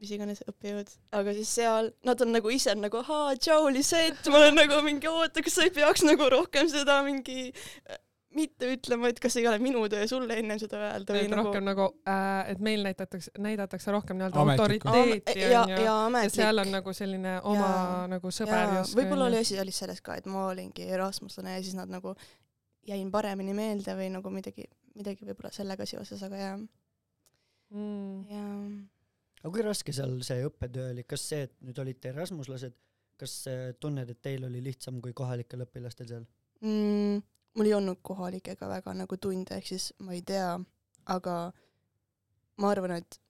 mis 0.00 0.12
iganes 0.16 0.44
õppejõud, 0.48 0.92
aga 1.20 1.34
siis 1.36 1.56
seal 1.60 1.90
nad 2.08 2.22
on 2.24 2.32
nagu 2.32 2.52
ise 2.52 2.74
nagu 2.78 3.02
ahaa, 3.02 3.34
tšau, 3.36 3.68
Lisett, 3.74 4.28
ma 4.32 4.44
olen 4.44 4.56
nagu 4.62 4.80
mingi 4.86 5.10
oota, 5.10 5.42
kas 5.44 5.58
sa 5.58 5.66
ei 5.66 5.74
peaks 5.74 6.06
nagu 6.08 6.30
rohkem 6.32 6.70
seda 6.72 7.02
mingi 7.06 7.50
mitte 8.36 8.68
ütlema, 8.70 9.10
et 9.10 9.18
kas 9.22 9.34
ei 9.40 9.46
ole 9.50 9.58
minu 9.62 9.82
töö 9.90 10.06
sulle 10.08 10.36
ennem 10.38 10.58
seda 10.60 10.78
öelda 10.86 11.14
või 11.16 11.24
et 11.24 11.32
nagu 11.32 11.48
rohkem 11.48 11.64
nagu 11.66 11.86
äh,, 12.08 12.52
et 12.52 12.60
meil 12.62 12.84
näidatakse, 12.86 13.32
näidatakse 13.42 13.90
rohkem 13.90 14.20
nii-öelda 14.20 14.44
autoriteeti 14.44 15.40
ja, 15.40 15.64
ja 15.66 15.80
ja 15.82 15.96
ametlik 16.04 16.36
seal 16.36 16.62
on 16.62 16.70
nagu 16.70 16.94
selline 16.94 17.40
oma 17.42 17.72
Jaa. 17.72 18.04
nagu 18.14 18.30
sõber 18.34 18.76
justkui 18.76 19.02
võib-olla 19.02 19.26
oli 19.32 19.40
asi 19.42 19.58
oli 19.62 19.74
selles 19.74 19.98
ka, 20.06 20.14
et 20.20 20.30
ma 20.30 20.46
olingi 20.52 20.86
Erasmuslane 20.94 21.56
ja 21.56 21.64
siis 21.64 21.74
nad 21.78 21.90
nagu 21.90 22.14
jäin 22.86 23.10
paremini 23.10 23.54
meelde 23.56 23.98
või 23.98 24.08
nagu 24.14 24.32
midagi, 24.34 24.68
midagi 24.94 25.26
võib-olla 25.26 25.50
sellega 25.54 25.86
seoses, 25.88 26.22
aga 26.26 26.40
jah, 26.44 26.56
mm.. 27.74 28.24
jaa. 28.30 28.56
Aga 29.40 29.52
kui 29.54 29.64
raske 29.64 29.94
seal 29.96 30.18
see 30.26 30.44
õppetöö 30.48 30.90
oli, 30.94 31.04
kas 31.08 31.24
see, 31.32 31.46
et 31.48 31.56
nüüd 31.64 31.78
olite 31.82 32.12
Erasmuslased, 32.12 32.76
kas 33.20 33.36
äh, 33.50 33.70
tunned, 33.80 34.10
et 34.12 34.20
teil 34.24 34.44
oli 34.48 34.62
lihtsam 34.64 35.00
kui 35.04 35.16
kohalikel 35.16 35.64
õpilastel 35.66 36.08
seal? 36.10 36.28
mm,. 36.64 37.24
mul 37.56 37.70
ei 37.70 37.74
olnud 37.76 38.02
kohalikega 38.06 38.68
väga 38.70 38.94
nagu 39.00 39.18
tunde, 39.20 39.56
ehk 39.56 39.72
siis 39.72 39.90
ma 40.04 40.14
ei 40.16 40.22
tea, 40.26 40.52
aga 41.14 41.36
ma 42.60 42.72
arvan, 42.74 42.98
et 43.00 43.20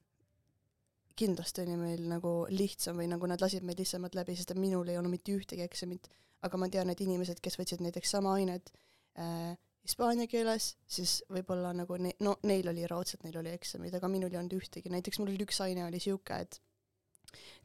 kindlasti 1.20 1.64
oli 1.64 1.76
meil 1.76 2.06
nagu 2.08 2.32
lihtsam 2.50 2.98
või 3.00 3.08
nagu 3.10 3.28
nad 3.28 3.42
lasid 3.42 3.64
meid 3.66 3.80
lihtsamalt 3.82 4.16
läbi, 4.16 4.36
sest 4.38 4.54
et 4.54 4.60
minul 4.60 4.88
ei 4.88 4.98
olnud 4.98 5.12
mitte 5.12 5.34
ühtegi 5.36 5.66
eksamit, 5.66 6.08
aga 6.46 6.60
ma 6.60 6.68
tean, 6.72 6.90
et 6.90 7.02
inimesed, 7.04 7.42
kes 7.44 7.58
võtsid 7.60 7.82
näiteks 7.84 8.14
sama 8.16 8.34
ainet 8.38 8.72
äh, 9.20 9.52
hispaania 9.86 10.26
keeles, 10.30 10.74
siis 10.86 11.20
võib-olla 11.32 11.72
nagu 11.76 11.96
ne-, 12.00 12.16
no 12.20 12.36
neil 12.48 12.68
oli 12.72 12.86
raudselt, 12.90 13.24
neil 13.24 13.38
oli 13.40 13.54
eksamid, 13.54 13.94
aga 13.96 14.10
minul 14.12 14.32
ei 14.32 14.40
olnud 14.40 14.58
ühtegi, 14.58 14.92
näiteks 14.92 15.20
mul 15.20 15.32
oli 15.32 15.46
üks 15.46 15.60
aine 15.64 15.86
oli 15.86 16.00
siuke, 16.02 16.42
et 16.44 16.60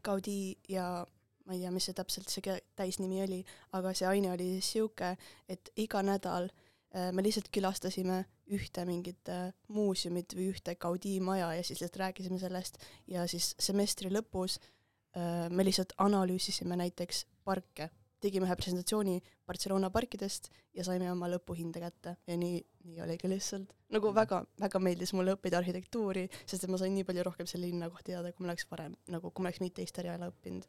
Gaudi 0.05 0.55
ja 0.69 1.05
ma 1.45 1.53
ei 1.53 1.61
tea, 1.61 1.71
mis 1.73 1.87
see 1.87 1.97
täpselt 1.97 2.31
see 2.31 2.55
täisnimi 2.77 3.21
oli, 3.23 3.41
aga 3.77 3.93
see 3.97 4.07
aine 4.09 4.31
oli 4.33 4.55
siis 4.57 4.71
siuke, 4.77 5.11
et 5.49 5.69
iga 5.81 6.01
nädal 6.05 6.49
äh, 6.49 7.11
me 7.13 7.25
lihtsalt 7.25 7.51
külastasime 7.53 8.23
ühte 8.55 8.85
mingit 8.85 9.29
äh, 9.33 9.49
muuseumit 9.73 10.35
või 10.37 10.49
ühte 10.53 10.75
Gaudi 10.81 11.19
maja 11.23 11.51
ja 11.57 11.63
siis 11.63 11.81
lihtsalt 11.81 11.99
rääkisime 12.01 12.39
sellest. 12.41 12.79
Ja 13.09 13.25
siis 13.29 13.53
semestri 13.61 14.11
lõpus 14.13 14.57
äh, 14.61 15.45
me 15.49 15.65
lihtsalt 15.65 15.93
analüüsisime 16.01 16.77
näiteks 16.81 17.25
parke, 17.45 17.91
tegime 18.23 18.47
ühe 18.47 18.55
presentatsiooni 18.57 19.15
Barcelona 19.47 19.89
parkidest 19.93 20.49
ja 20.75 20.85
saime 20.87 21.09
oma 21.11 21.29
lõpuhinde 21.31 21.81
kätte. 21.83 22.15
Ja 22.27 22.37
nii, 22.39 22.61
nii 22.87 23.01
oligi 23.05 23.29
lihtsalt. 23.31 23.75
nagu 23.95 24.11
väga, 24.15 24.41
väga 24.61 24.81
meeldis 24.81 25.13
mulle 25.15 25.35
õppida 25.35 25.59
arhitektuuri, 25.61 26.25
sest 26.45 26.65
et 26.65 26.71
ma 26.71 26.79
sain 26.81 26.95
nii 26.95 27.05
palju 27.07 27.25
rohkem 27.27 27.49
selle 27.49 27.69
linna 27.69 27.89
kohta 27.91 28.11
teada, 28.11 28.31
kui 28.33 28.45
ma 28.45 28.51
oleks 28.51 28.67
varem, 28.71 28.95
nagu 29.11 29.31
kui 29.31 29.43
ma 29.43 29.51
oleks 29.51 29.61
mingit 29.63 29.77
teist 29.81 29.99
eriala 30.01 30.31
õppinud. 30.31 30.65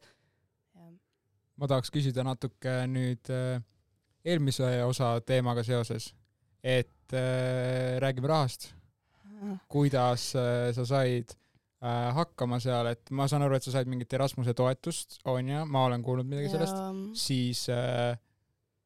ma 1.57 1.69
tahaks 1.73 1.91
küsida 1.91 2.25
natuke 2.27 2.73
nüüd 2.93 3.31
äh, 3.33 3.63
eelmise 4.25 4.69
osa 4.85 5.15
teemaga 5.25 5.65
seoses, 5.65 6.11
et 6.63 7.15
äh, 7.17 7.97
räägime 8.03 8.29
rahast, 8.29 8.69
kuidas 9.73 10.35
äh, 10.37 10.73
sa 10.77 10.85
said 10.85 11.33
hakkama 11.81 12.59
seal, 12.63 12.89
et 12.89 13.11
ma 13.11 13.27
saan 13.29 13.45
aru, 13.45 13.57
et 13.59 13.67
sa 13.67 13.75
said 13.75 13.89
mingit 13.91 14.13
Erasmuse 14.17 14.55
toetust, 14.57 15.19
on 15.29 15.49
ju, 15.49 15.65
ma 15.69 15.85
olen 15.87 16.03
kuulnud 16.03 16.29
midagi 16.29 16.49
sellest, 16.55 16.79
siis 17.21 17.67
äh, 17.73 18.17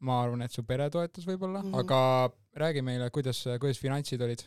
ma 0.06 0.20
arvan, 0.24 0.42
et 0.42 0.54
su 0.54 0.64
pere 0.66 0.88
toetas 0.90 1.26
võib-olla 1.28 1.62
mm. 1.62 1.72
-hmm. 1.72 1.80
aga 1.80 2.32
räägi 2.64 2.82
meile, 2.82 3.10
kuidas, 3.10 3.44
kuidas 3.60 3.78
finantsid 3.78 4.22
olid? 4.22 4.42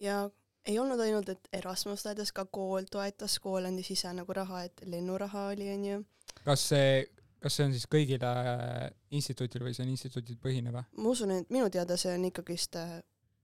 ja 0.00 0.30
ei 0.66 0.78
olnud 0.78 1.00
ainult, 1.00 1.28
et 1.28 1.48
Erasmus 1.52 2.02
toetas, 2.02 2.32
ka 2.32 2.44
kool 2.44 2.88
toetas, 2.90 3.38
kool 3.38 3.64
andis 3.64 3.90
ise 3.90 4.12
nagu 4.12 4.32
raha, 4.32 4.64
et 4.64 4.82
lennuraha 4.84 5.46
oli, 5.54 5.70
onju. 5.74 6.04
kas 6.44 6.68
see, 6.68 7.06
kas 7.40 7.56
see 7.56 7.66
on 7.66 7.72
siis 7.76 7.86
kõigile 7.90 8.32
äh, 8.54 8.90
instituutidele 9.10 9.68
või 9.68 9.76
see 9.76 9.84
on 9.84 9.94
instituudid 9.94 10.40
põhine 10.40 10.72
või? 10.72 10.84
ma 10.96 11.08
usun, 11.14 11.30
et 11.30 11.50
minu 11.50 11.70
teada 11.70 11.96
see 11.96 12.14
on 12.14 12.24
ikkagist 12.30 12.76
äh, 12.76 13.00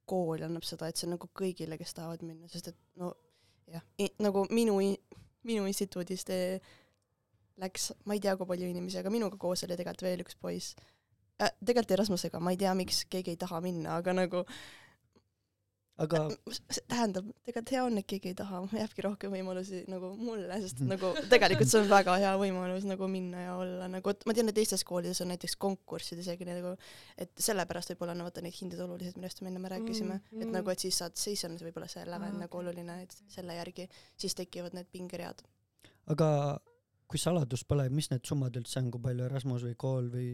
kool 0.06 0.42
annab 0.46 0.64
seda, 0.64 0.88
et 0.88 0.96
see 0.96 1.08
on 1.08 1.16
nagu 1.16 1.30
kõigile, 1.35 1.78
kes 1.78 1.94
tahavad 1.94 2.23
minna, 2.23 2.49
sest 2.49 2.68
et 2.73 2.78
no 2.96 3.12
nagu 4.23 4.46
minu, 4.50 4.78
minu 5.46 5.66
instituudist 5.66 6.30
eh, 6.35 6.61
läks, 7.62 7.90
ma 8.04 8.16
ei 8.16 8.23
tea, 8.23 8.37
kui 8.37 8.49
palju 8.49 8.68
inimesi, 8.70 9.00
aga 9.00 9.12
minuga 9.12 9.38
koos 9.40 9.64
oli 9.66 9.76
tegelikult 9.78 10.06
veel 10.06 10.25
üks 10.25 10.38
poiss 10.40 10.76
äh,. 11.40 11.52
tegelikult 11.61 11.96
Erasmusega, 11.99 12.40
ma 12.40 12.54
ei 12.54 12.61
tea, 12.61 12.75
miks 12.78 13.04
keegi 13.11 13.35
ei 13.35 13.40
taha 13.40 13.62
minna, 13.64 13.99
aga 14.00 14.14
nagu 14.16 14.44
aga 15.97 16.21
tähendab, 16.91 17.29
tegelikult 17.47 17.73
hea 17.73 17.83
on, 17.87 17.97
et 18.00 18.07
keegi 18.11 18.33
ei 18.33 18.37
taha, 18.37 18.61
jääbki 18.76 19.05
rohkem 19.07 19.33
võimalusi 19.33 19.83
nagu 19.88 20.11
mulle, 20.19 20.59
sest 20.61 20.83
et 20.83 20.91
nagu 20.91 21.12
tegelikult 21.33 21.71
see 21.71 21.81
on 21.81 21.88
väga 21.88 22.17
hea 22.21 22.35
võimalus 22.41 22.85
nagu 22.88 23.09
minna 23.11 23.47
ja 23.47 23.55
olla 23.57 23.88
nagu, 23.93 24.12
et 24.12 24.26
ma 24.29 24.37
tean, 24.37 24.53
et 24.53 24.59
teistes 24.59 24.85
koolides 24.87 25.23
on 25.25 25.33
näiteks 25.33 25.57
konkursid 25.62 26.21
isegi 26.21 26.49
nagu, 26.49 26.75
et 27.17 27.33
sellepärast 27.49 27.95
võib-olla 27.95 28.17
on 28.19 28.26
vaata 28.29 28.45
neid 28.45 28.57
hindeid 28.59 28.85
olulised, 28.85 29.17
millest 29.17 29.41
me 29.41 29.53
enne 29.53 29.62
me 29.62 29.73
rääkisime. 29.73 30.19
Mm, 30.19 30.37
mm,, 30.37 30.45
et 30.45 30.55
nagu, 30.59 30.73
et 30.73 30.85
siis 30.85 31.00
saad, 31.00 31.17
siis 31.21 31.45
on 31.49 31.57
võib-olla 31.62 31.88
see 31.91 32.05
lävend 32.05 32.35
Aa, 32.35 32.37
ah, 32.37 32.45
nagu 32.45 32.61
oluline, 32.61 33.00
et 33.07 33.17
selle 33.33 33.57
järgi 33.57 33.88
siis 34.21 34.37
tekivad 34.37 34.76
need 34.76 34.91
pingeread. 34.93 35.41
aga 36.12 36.29
kui 37.09 37.19
saladus 37.23 37.65
pole, 37.65 37.88
mis 37.95 38.11
need 38.11 38.26
summad 38.26 38.57
üldse 38.59 38.83
on, 38.83 38.93
kui 38.93 39.03
palju 39.03 39.26
Erasmus 39.31 39.65
või 39.67 39.76
kool 39.79 40.11
või 40.12 40.29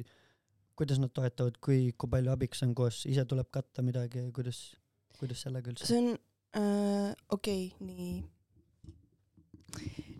kuidas 0.78 0.98
nad 0.98 1.12
toetavad, 1.14 1.58
kui, 1.62 1.92
kui 1.98 2.10
palju 2.10 2.32
abiks 2.32 2.62
on 2.64 2.74
koos, 2.74 3.02
ise 3.06 3.24
tuleb 3.28 3.50
katta 3.52 3.84
midagi, 3.84 4.24
kuidas, 4.34 4.72
kuidas 5.22 5.46
sellega 5.46 5.72
üldse? 5.72 5.88
see 5.88 5.98
on 6.02 6.12
äh,, 6.58 7.10
okei 7.30 7.64
okay,, 7.72 7.88
nii. 7.88 8.14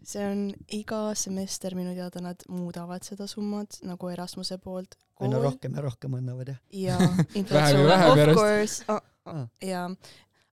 see 0.08 0.26
on 0.26 0.48
iga 0.72 1.04
semester 1.18 1.76
minu 1.78 1.94
teada 1.98 2.24
nad 2.24 2.44
muudavad 2.48 3.04
seda 3.06 3.28
summat 3.30 3.82
nagu 3.86 4.10
Erasmuse 4.14 4.58
poolt. 4.62 4.96
aina 5.22 5.38
rohkem 5.42 5.78
ja 5.78 5.84
rohkem 5.84 6.18
annavad 6.18 6.54
jah? 6.54 6.60
ja 6.72 6.98
Vähem 6.98 7.40
inflatsioon 7.42 8.28
of 8.30 8.36
course 8.38 8.84
ah, 8.88 9.02
Ah. 9.24 9.46
ja 9.62 9.86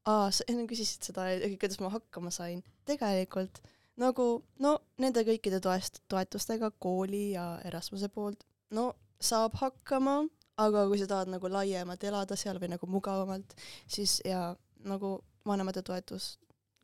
aa 0.06 0.30
sa 0.30 0.46
enne 0.50 0.66
küsisid 0.70 1.02
seda 1.10 1.26
kuidas 1.58 1.80
ma 1.82 1.90
hakkama 1.90 2.30
sain 2.34 2.62
tegelikult 2.88 3.60
nagu 4.00 4.26
no 4.62 4.76
nende 5.02 5.24
kõikide 5.26 5.58
toest 5.64 6.00
toetustega 6.12 6.70
kooli 6.78 7.32
ja 7.34 7.46
Erasmuse 7.66 8.08
poolt 8.14 8.46
no 8.76 8.92
saab 9.20 9.58
hakkama 9.60 10.22
aga 10.60 10.84
kui 10.90 11.00
sa 11.00 11.08
tahad 11.10 11.32
nagu 11.32 11.50
laiemalt 11.52 12.04
elada 12.04 12.36
seal 12.38 12.60
või 12.62 12.74
nagu 12.74 12.88
mugavamalt 12.90 13.56
siis 13.88 14.20
ja 14.26 14.50
nagu 14.84 15.18
vanemate 15.46 15.82
toetus 15.86 16.34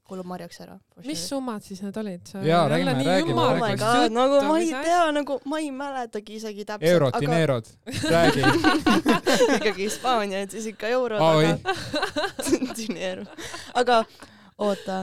kulub 0.06 0.26
marjaks 0.30 0.60
ära 0.62 0.76
mis 1.06 1.22
summad 1.28 1.64
siis 1.66 1.82
need 1.82 1.96
olid? 1.98 2.30
Jaa, 2.46 2.68
räägime, 2.70 2.94
räägime, 3.04 3.42
oh 3.42 3.58
my 3.58 3.72
god 3.80 4.14
nagu 4.14 4.38
ma 4.46 4.58
ei 4.62 4.70
tea 4.70 5.02
nagu 5.16 5.38
ma 5.50 5.58
ei 5.62 5.72
mäletagi 5.74 6.38
isegi 6.38 6.64
täpselt 6.68 6.92
eurot, 6.92 7.18
dineerod, 7.20 7.72
räägi. 8.10 8.44
ikkagi 9.56 9.82
Hispaania, 9.82 10.44
et 10.46 10.54
siis 10.54 10.70
ikka 10.72 10.92
eurod, 10.94 11.20
Oi. 11.20 11.50
aga 11.50 12.72
dineer. 12.78 13.26
aga 13.74 14.00
oota, 14.58 15.02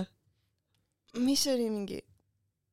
mis 1.20 1.44
see 1.44 1.56
oli 1.58 1.70
mingi 1.70 2.02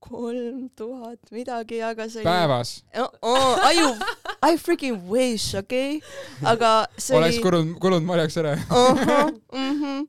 kolm 0.01 0.71
tuhat 0.77 1.35
midagi, 1.35 1.83
aga 1.85 2.09
see 2.09 2.23
oli 2.23 2.31
päevas 2.31 2.77
oh,. 2.97 3.11
Oh, 3.23 3.67
aju, 3.67 3.91
I 4.43 4.57
freaking 4.57 5.03
wish, 5.11 5.55
okei 5.59 5.99
okay?, 5.99 6.49
aga 6.49 6.87
see 6.97 7.17
oleks 7.17 7.37
oli 7.37 7.45
kulunud, 7.45 7.75
kulunud 7.83 8.07
marjaks 8.09 8.39
ära. 8.41 8.55
ahah, 8.69 9.29
mhm, 9.53 10.07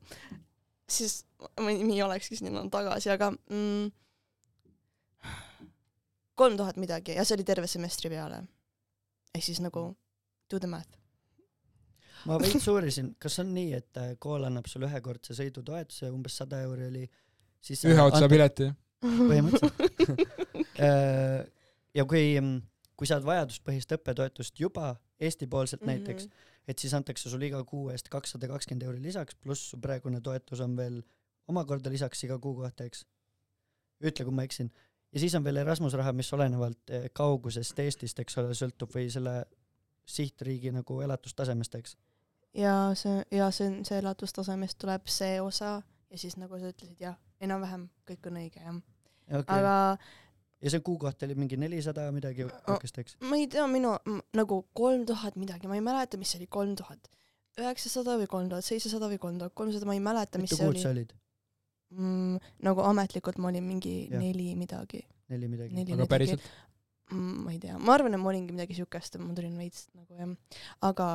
siis 0.88 1.18
ma 1.60 1.68
ei, 1.72 1.82
nii 1.84 2.00
olekski 2.06 2.38
sinna 2.38 2.64
tagasi, 2.72 3.10
aga 3.12 3.28
mm, 3.32 3.90
kolm 6.38 6.56
tuhat 6.56 6.80
midagi 6.80 7.16
ja 7.18 7.26
see 7.28 7.36
oli 7.36 7.44
terve 7.44 7.68
semestri 7.68 8.10
peale. 8.12 8.42
ehk 9.34 9.44
siis 9.44 9.60
nagu 9.64 9.84
do 10.50 10.58
the 10.58 10.70
math. 10.70 10.96
ma 12.24 12.38
veits 12.40 12.68
uurisin, 12.72 13.14
kas 13.20 13.38
on 13.42 13.52
nii, 13.54 13.72
et 13.82 14.00
äh, 14.00 14.14
kool 14.18 14.48
annab 14.48 14.68
sulle 14.70 14.88
ühekordse 14.88 15.36
sõidutoetuse, 15.36 16.08
umbes 16.12 16.36
sada 16.40 16.62
euri 16.64 16.88
oli, 16.88 17.06
siis 17.60 17.84
ühe 17.84 18.00
otsa. 18.00 18.28
pileti. 18.32 18.70
põhimõtteliselt. 19.02 20.20
ja 21.98 22.04
kui, 22.08 22.22
kui 23.02 23.08
saad 23.10 23.24
vajaduspõhist 23.26 23.96
õppetoetust 23.96 24.60
juba 24.62 24.92
Eesti-poolselt 25.22 25.82
näiteks, 25.86 26.28
et 26.70 26.78
siis 26.78 26.92
antakse 26.94 27.30
sulle 27.30 27.48
iga 27.48 27.58
kuu 27.66 27.88
eest 27.90 28.06
kakssada 28.12 28.46
kakskümmend 28.46 28.86
euri 28.86 29.02
lisaks, 29.02 29.34
pluss 29.42 29.72
su 29.72 29.78
praegune 29.82 30.20
toetus 30.22 30.62
on 30.62 30.76
veel 30.78 31.00
omakorda 31.50 31.90
lisaks 31.90 32.22
iga 32.28 32.38
kuu 32.38 32.54
kohta, 32.60 32.86
eks. 32.86 33.02
ütle, 34.06 34.28
kui 34.28 34.36
ma 34.38 34.46
eksin. 34.46 34.70
ja 35.10 35.24
siis 35.24 35.34
on 35.34 35.42
veel 35.42 35.58
Erasmus 35.64 35.98
raha, 35.98 36.12
mis 36.14 36.30
olenevalt 36.32 36.94
eh, 36.94 37.10
kaugusest 37.12 37.82
Eestist, 37.82 38.22
eks 38.22 38.38
ole, 38.38 38.54
sõltub 38.54 38.94
või 38.94 39.10
selle 39.10 39.34
sihtriigi 40.06 40.70
nagu 40.70 41.00
elatustasemest, 41.02 41.74
eks. 41.82 41.98
ja 42.54 42.76
see 42.94 43.18
ja 43.34 43.50
see 43.50 43.66
on 43.66 43.80
see 43.88 43.98
elatustasemest 43.98 44.78
tuleb 44.78 45.10
see 45.10 45.40
osa 45.42 45.80
ja 45.82 46.18
siis 46.18 46.38
nagu 46.38 46.54
sa 46.58 46.70
ütlesid 46.70 47.02
jah, 47.02 47.18
enam-vähem 47.42 47.88
kõik 48.06 48.30
on 48.30 48.44
õige 48.44 48.62
jah 48.62 48.78
okay.. 49.40 49.58
aga 49.58 49.74
ja 50.62 50.70
see 50.72 50.82
kuu 50.86 50.98
kohta 51.02 51.26
oli 51.26 51.36
mingi 51.38 51.58
nelisada 51.60 52.06
midagi 52.14 52.46
niukest, 52.46 53.00
eks. 53.02 53.16
ma 53.26 53.38
ei 53.40 53.48
tea, 53.50 53.66
minu 53.70 53.96
nagu 54.38 54.62
kolm 54.78 55.06
tuhat 55.08 55.36
midagi, 55.40 55.70
ma 55.70 55.78
ei 55.78 55.84
mäleta, 55.84 56.20
mis 56.20 56.32
see 56.32 56.42
oli, 56.42 56.48
kolm 56.58 56.76
tuhat 56.78 57.10
üheksasada 57.60 58.16
või 58.20 58.28
kolm 58.30 58.48
tuhat 58.52 58.66
seitsesada 58.66 59.10
või 59.12 59.20
kolm 59.22 59.40
tuhat 59.42 59.54
kolmsada, 59.58 59.88
ma 59.88 59.96
ei 59.96 60.04
mäleta, 60.04 60.40
mis 60.40 60.52
mitu 60.52 60.60
see 60.60 60.68
kuud 60.68 60.76
oli 60.76 60.84
sa 60.84 60.92
olid? 60.94 61.12
mm,. 61.92 62.52
nagu 62.68 62.84
ametlikult 62.88 63.40
ma 63.42 63.50
olin 63.50 63.66
mingi 63.66 63.96
Jah. 64.06 64.22
neli 64.22 64.52
midagi, 64.56 65.02
neli 65.32 65.50
midagi. 65.50 65.74
aga 65.74 65.90
midagi 65.92 66.08
päriselt? 66.14 66.48
mm,. 67.10 67.44
ma 67.44 67.52
ei 67.52 67.60
tea, 67.62 67.76
ma 67.78 67.98
arvan, 67.98 68.16
et 68.16 68.22
ma 68.22 68.32
olingi 68.32 68.56
midagi 68.56 68.78
siukest, 68.78 69.20
ma 69.20 69.34
tulin 69.36 69.58
veits 69.60 69.86
nagu 69.98 70.16
jah, 70.16 70.32
aga 70.88 71.10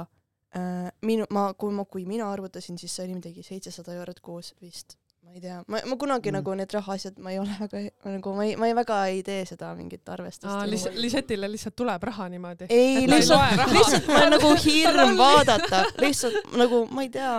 äh, 0.57 0.91
minu, 1.07 1.27
ma, 1.33 1.49
kui 1.57 1.73
ma, 1.73 1.87
kui 1.89 2.05
mina 2.09 2.29
arvutasin, 2.31 2.77
siis 2.81 2.93
see 2.93 3.07
oli 3.07 3.17
midagi 3.17 3.45
seitsesada 3.45 3.97
eurot 3.97 4.21
kuus 4.25 4.53
vist. 4.61 4.97
Ma 5.27 5.33
ei 5.35 5.41
tea, 5.43 5.57
ma, 5.67 5.79
ma 5.85 5.95
kunagi 5.99 6.29
Mm. 6.31 6.35
nagu 6.37 6.53
need 6.55 6.71
rahaasjad, 6.73 7.17
ma 7.19 7.31
ei 7.33 7.39
ole 7.41 7.55
väga, 7.59 7.81
nagu 8.13 8.31
ma 8.37 8.45
ei, 8.47 8.55
ma 8.55 8.67
ei 8.69 8.73
väga 8.77 8.97
ei 9.11 9.19
tee 9.27 9.41
seda 9.49 9.73
mingit 9.75 10.07
arvestust 10.13 10.49
aa, 10.53 10.63
lihtsalt, 10.69 10.95
Lisetile 11.03 11.49
lihtsalt 11.51 11.75
tuleb 11.77 12.03
raha 12.09 12.27
niimoodi. 12.31 12.67
ei, 12.69 13.03
lihtsalt 13.11 13.67
lihtsalt 13.75 14.07
mul 14.07 14.23
on 14.23 14.31
nagu 14.37 14.51
hirm 14.65 15.13
vaadata, 15.19 15.81
lihtsalt 16.01 16.55
nagu 16.63 16.79
ma 16.95 17.03
ei 17.05 17.11
tea. 17.13 17.33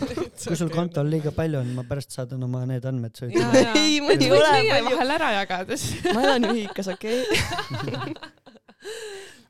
kui 0.46 0.56
sul 0.62 0.72
kontol 0.74 1.10
liiga 1.12 1.32
palju 1.36 1.60
on, 1.60 1.74
ma 1.76 1.84
pärast 1.88 2.16
saadan 2.16 2.42
oma 2.48 2.64
need 2.66 2.84
andmed 2.88 3.14
sulle. 3.20 3.44
ja, 3.60 3.72
Ei, 3.76 4.00
mul 4.00 4.16
ei 4.16 4.32
ole 4.32 4.50
palju. 4.72 4.90
vahel 4.96 5.14
ära 5.20 5.30
jagada 5.40 5.76
siis. 5.84 6.02
ma 6.16 6.24
elan 6.26 6.48
ühikas, 6.54 6.88
okei 6.96 7.22
okay?. 7.22 8.16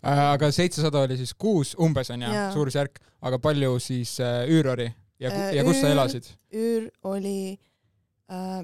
Äh, 0.07 0.21
aga 0.33 0.51
seitsesada 0.55 1.01
oli 1.07 1.17
siis 1.19 1.33
kuus 1.35 1.73
umbes 1.83 2.11
onju 2.15 2.29
suurusjärk, 2.55 3.01
aga 3.27 3.39
palju 3.43 3.73
siis 3.83 4.19
äh, 4.23 4.45
üür 4.53 4.69
oli 4.77 4.87
ja, 5.19 5.31
Äh, 5.33 5.55
ja 5.57 5.65
kus 5.65 5.81
sa 5.81 5.89
üür- 5.89 5.95
elasid? 5.97 6.27
üür 6.55 6.87
oli 7.09 7.39
äh,, 7.57 7.59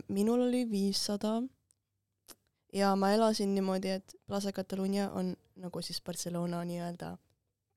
minul 0.09 0.49
oli 0.49 0.65
viissada 0.71 1.37
ja 2.73 2.95
ma 2.97 3.13
elasin 3.15 3.55
niimoodi, 3.55 3.89
et 3.99 4.17
Plaza 4.27 4.53
Catalunya 4.53 5.11
on 5.11 5.37
nagu 5.57 5.83
siis 5.83 6.01
Barcelona 6.03 6.65
nii-öelda 6.67 7.17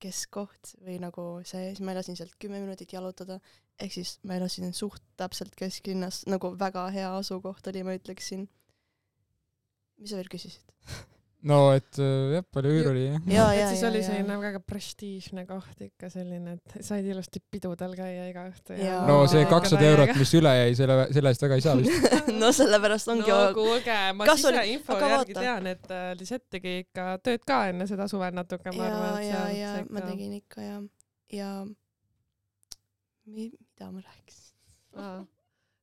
keskkoht 0.02 0.76
või 0.84 0.98
nagu 1.02 1.26
see, 1.48 1.70
siis 1.72 1.82
ma 1.86 1.96
elasin 1.96 2.18
sealt 2.20 2.36
kümme 2.40 2.60
minutit 2.64 2.94
jalutada, 2.94 3.40
ehk 3.80 3.96
siis 3.96 4.18
ma 4.28 4.38
elasin 4.40 4.74
suht 4.76 5.04
täpselt 5.20 5.56
kesklinnas, 5.58 6.24
nagu 6.32 6.54
väga 6.60 6.88
hea 6.96 7.12
asukoht 7.18 7.68
oli, 7.72 7.84
ma 7.84 7.96
ütleksin. 7.98 8.48
mis 9.98 10.12
sa 10.12 10.20
veel 10.20 10.32
küsisid? 10.32 10.74
no 11.46 11.58
et 11.76 12.00
äh, 12.02 12.32
jah, 12.36 12.44
palju 12.56 12.72
üür 12.74 12.88
oli 12.90 13.04
jah? 13.06 13.20
ja, 13.30 13.44
et 13.54 13.60
ja, 13.60 13.66
siis 13.70 13.84
ja, 13.84 13.90
oli 13.92 14.00
ja 14.02 14.06
selline 14.08 14.38
väga 14.42 14.62
prestiižne 14.66 15.44
koht 15.50 15.84
ikka 15.86 16.10
selline, 16.10 16.56
et 16.58 16.78
said 16.86 17.06
ilusti 17.06 17.42
pidudel 17.54 17.94
käia 17.98 18.24
iga 18.32 18.48
õhtu 18.50 18.78
ja 18.80 19.02
no 19.06 19.20
see 19.30 19.44
kakssada 19.50 19.86
eurot, 19.92 20.14
mis 20.18 20.34
üle 20.40 20.54
jäi, 20.58 20.72
selle, 20.80 20.98
selle 21.14 21.34
eest 21.36 21.46
väga 21.46 21.60
ei 21.60 21.66
saa 21.68 21.76
vist. 21.80 22.10
no 22.42 22.50
sellepärast 22.56 23.12
ongi 23.14 23.30
no 23.30 23.42
kuulge, 23.58 23.98
ma 24.18 24.28
Kas 24.32 24.46
oli- 24.50 24.64
siseinfo 24.64 24.98
aga 24.98 25.12
järgi 25.14 25.38
vaata. 25.38 25.46
tean, 25.46 25.70
et 25.76 25.94
äh, 25.94 26.08
Lisett 26.20 26.46
tegi 26.58 26.74
ikka 26.86 27.08
tööd 27.26 27.46
ka 27.48 27.60
enne 27.74 27.88
seda 27.90 28.08
suve 28.12 28.32
natuke, 28.34 28.74
ma 28.76 28.90
ja 28.90 28.96
arvan,, 28.96 29.20
et 29.22 29.30
ja, 29.30 29.44
seal 29.46 29.60
ja 29.60 29.74
see 29.76 29.86
ma 29.90 30.02
ikka 30.02 30.10
tegin 30.12 30.34
ikka 30.42 30.66
ja, 30.66 30.80
ja 31.42 31.52
mi- 33.26 33.52
mida 33.54 33.92
ma 33.92 34.02
rääkisin? 34.02 34.42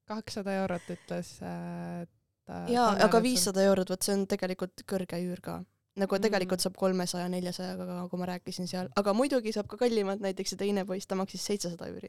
kakssada 0.08 0.54
eurot 0.64 0.90
ütles 0.96 1.36
äh,. 1.46 2.02
jaa, 2.48 2.88
aga. 3.06 3.20
viissada 3.22 3.62
eurot, 3.68 3.90
vot 3.90 4.02
see 4.02 4.14
on 4.16 4.26
tegelikult 4.26 4.82
kõrge 4.88 5.20
üür 5.22 5.40
ka. 5.40 5.62
nagu 5.96 6.16
Mm. 6.16 6.22
tegelikult 6.24 6.60
saab 6.64 6.76
kolmesaja, 6.80 7.28
neljasajaga 7.28 7.84
ka, 7.86 7.96
kui 8.08 8.18
ma 8.18 8.26
rääkisin 8.30 8.68
seal, 8.68 8.88
aga 8.96 9.12
muidugi 9.12 9.52
saab 9.52 9.66
ka 9.68 9.76
kallimalt, 9.76 10.20
näiteks 10.24 10.50
see 10.54 10.56
teine 10.62 10.84
poiss, 10.88 11.06
ta 11.06 11.14
maksis 11.14 11.44
seitsesada 11.44 11.88
üüri. 11.92 12.08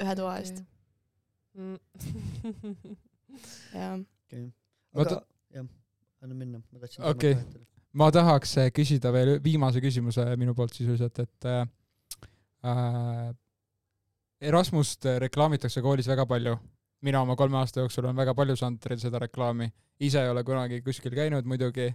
ühe 0.00 0.14
toa 0.16 0.38
eest.. 0.38 0.62
jaa. 3.74 3.96
Ma 4.92 5.00
aga 5.02 5.10
ta- 5.10 5.24
jah, 5.56 5.66
anna 6.24 6.34
minna, 6.34 6.62
ma 6.72 6.78
tahtsin 6.80 7.04
Okei. 7.04 7.34
vahetada. 7.34 7.64
ma 7.92 8.10
tahaks 8.12 8.56
äh, 8.58 8.70
küsida 8.72 9.12
veel 9.12 9.36
viimase 9.44 9.80
küsimuse 9.84 10.24
minu 10.40 10.54
poolt 10.56 10.72
sisuliselt, 10.76 11.18
et 11.18 11.44
äh, 11.44 11.66
äh, 12.64 13.34
Erasmust 14.42 15.04
äh, 15.06 15.18
reklaamitakse 15.22 15.82
koolis 15.84 16.08
väga 16.08 16.24
palju. 16.26 16.56
Mina 17.02 17.22
oma 17.22 17.36
kolme 17.36 17.58
aasta 17.58 17.82
jooksul 17.82 18.06
olen 18.06 18.16
väga 18.16 18.34
palju 18.34 18.56
saanud 18.58 18.86
re- 18.90 18.98
seda 19.00 19.20
reklaami, 19.22 19.68
ise 20.00 20.22
ei 20.22 20.30
ole 20.30 20.44
kunagi 20.44 20.80
kuskil 20.82 21.14
käinud 21.16 21.48
muidugi. 21.48 21.90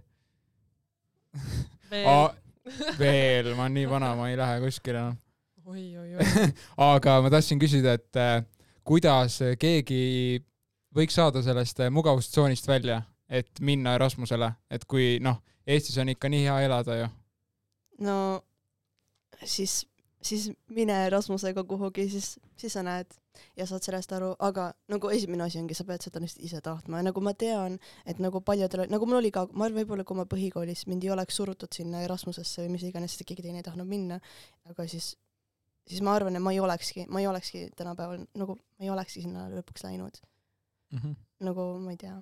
veel, 3.00 3.54
ma 3.56 3.64
olen 3.64 3.74
nii 3.80 3.90
vana, 3.90 4.14
ma 4.16 4.30
ei 4.30 4.38
lähe 4.38 4.60
kuskile 4.64 5.04
enam. 5.04 5.18
oi, 5.66 5.86
oi, 5.98 6.16
oi. 6.16 6.48
aga 6.92 7.20
ma 7.24 7.32
tahtsin 7.32 7.60
küsida, 7.60 7.96
et 8.00 8.20
äh, 8.20 8.42
kuidas 8.88 9.40
keegi 9.60 10.44
võiks 10.96 11.16
saada 11.20 11.44
sellest 11.46 11.80
äh, 11.84 11.92
mugavustsoonist 11.94 12.68
välja, 12.68 13.02
et 13.30 13.60
minna 13.62 13.96
Erasmusele, 13.98 14.52
et 14.72 14.86
kui 14.88 15.18
noh, 15.24 15.42
Eestis 15.68 15.98
on 16.00 16.08
ikka 16.14 16.30
nii 16.32 16.46
hea 16.46 16.60
elada 16.64 16.96
ju. 16.96 17.08
no 18.08 18.18
siis, 19.44 19.82
siis 20.22 20.50
mine 20.74 20.96
Erasmusega 21.08 21.64
kuhugi, 21.64 22.08
siis, 22.10 22.38
siis 22.58 22.74
sa 22.74 22.84
näed 22.86 23.14
ja 23.58 23.68
saad 23.70 23.86
sellest 23.86 24.12
aru, 24.18 24.32
aga 24.44 24.72
nagu 24.92 25.12
esimene 25.14 25.46
asi 25.46 25.60
ongi, 25.62 25.76
sa 25.78 25.86
pead 25.88 26.02
seda 26.06 26.22
lihtsalt 26.24 26.46
ise 26.46 26.62
tahtma. 26.66 27.02
Ja 27.02 27.08
nagu 27.10 27.22
ma 27.22 27.34
tean, 27.38 27.78
et 28.10 28.22
nagu 28.24 28.42
paljudel, 28.42 28.88
nagu 28.92 29.10
mul 29.10 29.20
oli 29.20 29.32
ka, 29.34 29.46
ma 29.54 29.68
arvan, 29.68 29.82
võib-olla 29.82 30.06
kui 30.08 30.18
ma 30.18 30.26
põhikoolis 30.30 30.88
mind 30.90 31.06
ei 31.06 31.14
oleks 31.14 31.38
surutud 31.38 31.74
sinna 31.74 32.02
Erasmusesse 32.06 32.66
või 32.66 32.76
mis 32.76 32.88
iganes, 32.88 33.14
sest 33.14 33.28
keegi 33.30 33.46
teine 33.46 33.62
ei 33.62 33.68
tahtnud 33.68 33.90
minna, 33.90 34.20
aga 34.72 34.88
siis, 34.90 35.14
siis 35.88 36.02
ma 36.06 36.16
arvan, 36.18 36.40
et 36.40 36.44
ma 36.44 36.56
ei 36.56 36.64
olekski, 36.64 37.06
ma 37.14 37.22
ei 37.22 37.30
olekski 37.30 37.68
tänapäeval 37.78 38.26
nagu, 38.42 38.58
ma 38.80 38.90
ei 38.90 38.94
olekski 38.96 39.28
sinna 39.28 39.48
lõpuks 39.54 39.86
läinud, 39.86 40.18
nagu 41.46 41.70
ma 41.84 41.94
ei 41.94 42.02
tea 42.02 42.18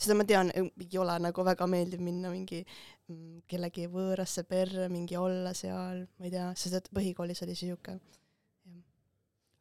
seda 0.00 0.16
ma 0.18 0.26
tean, 0.28 0.50
ei 0.56 0.98
ole 0.98 1.16
nagu 1.22 1.44
väga 1.46 1.66
meeldiv 1.70 2.02
minna 2.04 2.30
mingi 2.32 2.60
mm, 2.64 3.42
kellegi 3.50 3.86
võõrasse 3.92 4.44
perre, 4.48 4.88
mingi 4.92 5.18
olla 5.20 5.52
seal, 5.56 6.04
ma 6.18 6.28
ei 6.28 6.34
tea, 6.34 6.46
sest 6.58 6.78
et 6.80 6.92
põhikoolis 6.96 7.42
oli 7.46 7.56
siuke. 7.58 7.98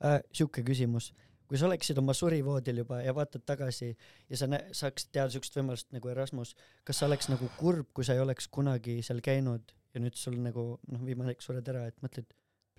äh,. 0.06 0.22
sihuke 0.32 0.64
küsimus, 0.64 1.12
kui 1.50 1.58
sa 1.60 1.68
oleksid 1.68 1.98
oma 1.98 2.14
surivoodil 2.14 2.84
juba 2.84 3.02
ja 3.04 3.14
vaatad 3.16 3.44
tagasi 3.46 3.90
ja 4.30 4.38
sa 4.38 4.48
saaksid 4.82 5.12
teada 5.12 5.34
siukest 5.34 5.58
võimalust 5.58 5.90
nagu 5.96 6.12
Erasmus, 6.12 6.56
kas 6.88 7.02
sa 7.02 7.10
oleks 7.10 7.30
nagu 7.32 7.50
kurb, 7.58 7.90
kui 7.94 8.08
sa 8.08 8.16
ei 8.16 8.24
oleks 8.24 8.48
kunagi 8.48 9.00
seal 9.06 9.22
käinud 9.26 9.74
ja 9.94 10.04
nüüd 10.04 10.18
sul 10.20 10.38
nagu 10.44 10.76
noh, 10.88 11.02
viimane 11.06 11.34
hetk 11.34 11.44
sured 11.44 11.68
ära, 11.72 11.88
et 11.90 11.98
mõtled, 12.06 12.30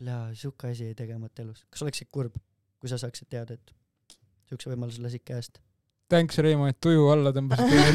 plaa, 0.01 0.31
sihuke 0.38 0.70
asi 0.70 0.87
jäi 0.88 0.96
tegemata 0.96 1.42
elus, 1.44 1.66
kas 1.68 1.83
oleksid 1.85 2.09
kurb, 2.14 2.38
kui 2.81 2.88
sa 2.88 2.99
saaksid 3.01 3.29
teada, 3.33 3.59
et 3.59 3.75
siukse 4.49 4.70
võimaluse 4.70 5.03
lasid 5.05 5.27
käest? 5.27 5.61
Thanks, 6.11 6.40
Reimo, 6.42 6.66
et 6.66 6.81
tuju 6.83 7.07
alla 7.12 7.31
tõmbasid. 7.31 7.94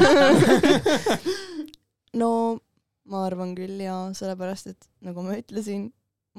no 2.22 2.32
ma 3.12 3.26
arvan 3.28 3.54
küll 3.58 3.82
jaa, 3.84 4.08
sellepärast 4.18 4.72
et 4.72 4.88
nagu 5.06 5.26
ma 5.26 5.36
ütlesin, 5.38 5.90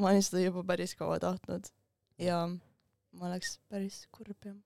ma 0.00 0.10
olen 0.10 0.24
seda 0.24 0.42
juba 0.46 0.64
päris 0.66 0.96
kaua 0.98 1.18
tahtnud 1.22 1.68
ja 2.22 2.46
ma 2.48 3.28
oleks 3.28 3.58
päris 3.70 4.02
kurb 4.14 4.48
jah. 4.48 4.56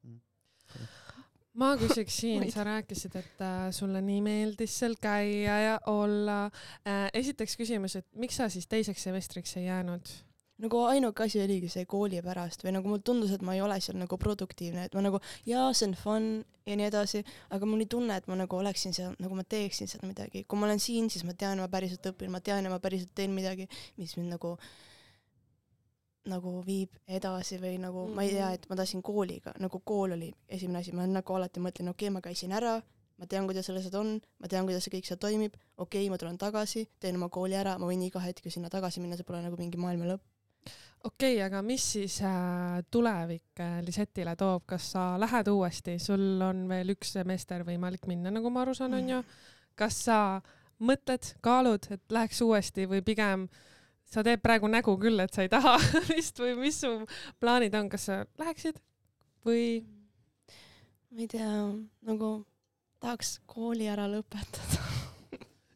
ma 1.61 1.75
küsiks 1.81 2.20
siin 2.23 2.46
sa 2.53 2.64
rääkisid, 2.66 3.18
et 3.20 3.44
äh, 3.44 3.68
sulle 3.75 4.03
nii 4.07 4.23
meeldis 4.25 4.79
seal 4.81 4.96
käia 5.03 5.59
ja 5.66 5.77
olla 5.90 6.44
äh,. 6.87 7.09
esiteks 7.20 7.59
küsimus, 7.61 7.99
et 8.01 8.07
miks 8.14 8.40
sa 8.40 8.49
siis 8.49 8.70
teiseks 8.70 9.09
semestriks 9.11 9.57
ei 9.61 9.66
jäänud? 9.68 10.14
nagu 10.61 10.83
ainuke 10.85 11.25
asi 11.25 11.40
oligi 11.42 11.70
see 11.73 11.87
kooli 11.88 12.20
pärast 12.25 12.64
või 12.64 12.75
nagu 12.77 12.90
mulle 12.90 13.05
tundus, 13.05 13.33
et 13.35 13.44
ma 13.44 13.55
ei 13.57 13.62
ole 13.64 13.79
seal 13.81 13.99
nagu 14.01 14.18
produktiivne, 14.20 14.87
et 14.87 14.96
ma 14.96 15.05
nagu 15.05 15.20
jaa, 15.49 15.70
see 15.73 15.88
on 15.88 15.96
fun 15.96 16.31
ja 16.66 16.77
nii 16.77 16.87
edasi, 16.90 17.25
aga 17.51 17.66
mul 17.66 17.81
oli 17.81 17.88
tunne, 17.90 18.16
et 18.20 18.29
ma 18.31 18.37
nagu 18.38 18.57
oleksin 18.57 18.94
seal, 18.96 19.16
nagu 19.23 19.37
ma 19.38 19.44
teeksin 19.44 19.88
seal 19.90 20.05
midagi, 20.09 20.44
kui 20.44 20.61
ma 20.61 20.68
olen 20.68 20.81
siin, 20.83 21.11
siis 21.11 21.25
ma 21.25 21.35
tean, 21.35 21.61
ma 21.62 21.68
päriselt 21.73 22.07
õpin, 22.12 22.31
ma 22.33 22.40
tean 22.44 22.64
ja 22.66 22.73
ma 22.73 22.79
päriselt 22.83 23.12
teen 23.14 23.35
midagi, 23.37 23.68
mis 23.96 24.16
mind 24.18 24.37
nagu 24.37 24.57
nagu 26.31 26.59
viib 26.64 26.96
edasi 27.09 27.57
või 27.59 27.79
nagu 27.81 28.05
mm 28.05 28.11
-hmm. 28.11 28.14
ma 28.14 28.23
ei 28.23 28.33
tea, 28.37 28.53
et 28.53 28.66
ma 28.68 28.77
tahtsin 28.77 29.03
kooliga, 29.03 29.55
nagu 29.59 29.81
kool 29.85 30.12
oli 30.12 30.33
esimene 30.49 30.79
asi, 30.79 30.92
ma 30.92 31.07
nagu 31.07 31.35
alati 31.35 31.61
mõtlen, 31.61 31.88
okei 31.88 32.09
okay,, 32.09 32.14
ma 32.14 32.20
käisin 32.20 32.53
ära, 32.53 32.81
ma 33.16 33.27
tean, 33.27 33.46
kuidas 33.49 33.66
seal 33.66 33.79
asjad 33.79 33.94
on, 33.94 34.20
ma 34.38 34.49
tean, 34.49 34.66
kuidas 34.68 34.85
see 34.85 34.92
kõik 34.96 35.09
seal 35.09 35.18
toimib, 35.18 35.57
okei 35.77 36.05
okay,, 36.05 36.11
ma 36.11 36.18
tulen 36.18 36.38
tagasi, 36.38 36.88
teen 37.01 37.16
oma 37.16 37.29
kooli 37.29 37.57
ära, 37.57 37.79
ma 37.79 37.87
võin 37.87 38.03
iga 38.03 38.20
hetk 38.20 38.44
ju 38.44 38.51
sinna 38.51 38.68
tagasi 38.68 39.01
minna, 39.01 39.16
see 39.16 39.29
pole 39.29 39.42
nagu 39.42 39.57
mingi 39.57 39.81
maailma 39.81 40.12
lõpp. 40.12 40.25
Okei 41.05 41.35
okay,, 41.35 41.42
aga 41.46 41.62
mis 41.64 41.85
siis 41.96 42.20
äh, 42.27 42.81
tulevik 42.90 43.61
äh, 43.61 43.81
Lisetile 43.87 44.37
toob, 44.37 44.66
kas 44.66 44.92
sa 44.94 45.05
lähed 45.20 45.49
uuesti, 45.49 45.99
sul 45.99 46.42
on 46.44 46.66
veel 46.68 46.94
üks 46.94 47.14
semester 47.16 47.64
võimalik 47.66 48.07
minna, 48.11 48.33
nagu 48.35 48.53
ma 48.53 48.64
aru 48.64 48.77
saan, 48.77 48.99
onju. 48.99 49.23
kas 49.79 50.05
sa 50.07 50.18
mõtled, 50.81 51.35
kaalud, 51.44 51.88
et 51.92 52.03
läheks 52.12 52.40
uuesti 52.44 52.87
või 52.88 53.03
pigem 53.05 53.49
sa 54.11 54.25
teed 54.27 54.42
praegu 54.42 54.68
nägu 54.70 54.96
küll, 55.01 55.20
et 55.23 55.35
sa 55.35 55.44
ei 55.46 55.53
taha 55.53 55.77
vist 56.12 56.40
või 56.40 56.57
mis 56.59 56.81
su 56.83 56.92
plaanid 57.40 57.75
on, 57.79 57.88
kas 57.92 58.09
sa 58.11 58.23
läheksid 58.40 58.81
või? 59.46 59.85
ma 61.11 61.25
ei 61.25 61.31
tea, 61.31 61.51
nagu 62.07 62.31
tahaks 63.01 63.38
kooli 63.51 63.88
ära 63.90 64.07
lõpetada. 64.11 64.70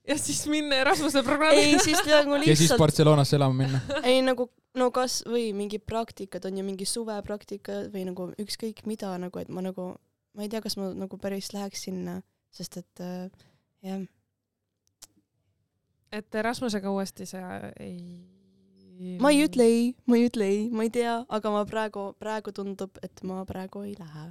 Ja 0.08 0.18
siis 0.18 0.42
minna 0.50 0.76
Erasmuse 0.82 1.22
programmi. 1.22 1.60
ei, 1.60 1.78
siis 1.84 2.02
nagu 2.10 2.34
ja 2.34 2.44
siis 2.44 2.60
lihtsalt, 2.60 2.78
Barcelonasse 2.78 3.36
elama 3.36 3.54
minna. 3.62 3.80
ei 4.02 4.20
nagu, 4.22 4.48
no 4.78 4.90
kas 4.94 5.22
või 5.28 5.52
mingi 5.56 5.78
praktikad 5.78 6.44
on 6.48 6.58
ju 6.58 6.66
mingi 6.66 6.88
suvepraktika 6.88 7.84
või 7.94 8.04
nagu 8.10 8.28
ükskõik 8.40 8.84
mida 8.90 9.14
nagu, 9.20 9.40
et 9.40 9.48
ma 9.48 9.64
nagu, 9.64 9.94
ma 10.34 10.44
ei 10.44 10.52
tea, 10.52 10.62
kas 10.64 10.76
ma 10.80 10.90
nagu 10.96 11.18
päris 11.20 11.52
läheks 11.56 11.86
sinna, 11.88 12.20
sest 12.54 12.78
et 12.82 13.04
äh, 13.04 13.48
jah, 13.84 14.04
et 16.14 16.40
Erasmusega 16.42 16.90
uuesti 16.92 17.26
sa 17.26 17.42
ei. 17.80 19.16
ma 19.20 19.32
ei 19.34 19.44
ütle 19.46 19.66
ei, 19.66 19.86
ma 20.06 20.18
ei 20.18 20.28
ütle 20.28 20.48
ei, 20.48 20.66
ma 20.70 20.86
ei 20.86 20.92
tea, 20.94 21.16
aga 21.28 21.54
ma 21.54 21.64
praegu, 21.68 22.10
praegu 22.20 22.52
tundub, 22.54 23.00
et 23.02 23.24
ma 23.26 23.42
praegu 23.48 23.86
ei 23.88 23.96
lähe. 23.98 24.28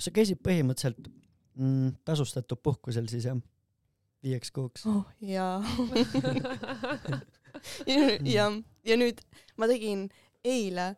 sa 0.00 0.12
käisid 0.14 0.40
põhimõtteliselt 0.44 1.08
mm, 1.56 1.96
tasustatud 2.04 2.60
puhkusel 2.62 3.08
siis 3.10 3.26
jah? 3.28 3.40
Viieks 4.24 4.50
kuuks? 4.54 4.86
oh 4.90 5.04
jaa. 5.20 5.60
ja, 8.36 8.50
ja 8.84 8.98
nüüd 9.00 9.22
ma 9.60 9.68
tegin 9.70 10.08
eile 10.46 10.92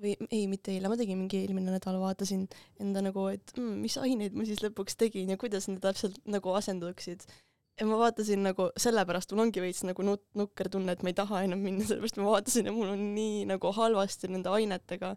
või 0.00 0.12
ei, 0.28 0.44
mitte 0.50 0.74
eile, 0.74 0.90
ma 0.92 0.98
tegin 0.98 1.18
mingi 1.18 1.40
eelmine 1.40 1.72
nädal, 1.72 1.98
vaatasin 2.02 2.44
enda 2.82 3.02
nagu, 3.04 3.26
et 3.32 3.54
mm, 3.56 3.82
mis 3.84 3.96
aineid 4.00 4.36
ma 4.36 4.44
siis 4.48 4.60
lõpuks 4.64 4.98
tegin 5.00 5.32
ja 5.32 5.38
kuidas 5.40 5.68
need 5.70 5.80
täpselt 5.84 6.18
nagu 6.28 6.52
asenduksid. 6.58 7.24
ja 7.80 7.86
ma 7.88 7.98
vaatasin 8.00 8.44
nagu, 8.44 8.68
sellepärast 8.80 9.32
mul 9.32 9.46
ongi 9.46 9.64
veits 9.64 9.82
nagu 9.88 10.04
nut-, 10.04 10.26
nukker 10.36 10.68
tunne, 10.72 10.92
et 10.92 11.04
ma 11.04 11.12
ei 11.12 11.16
taha 11.16 11.42
enam 11.48 11.64
minna, 11.64 11.86
sellepärast 11.88 12.20
ma 12.20 12.28
vaatasin 12.34 12.68
ja 12.68 12.76
mul 12.76 12.92
on 12.92 13.08
nii 13.16 13.46
nagu 13.48 13.72
halvasti 13.72 14.32
nende 14.32 14.52
ainetega. 14.52 15.16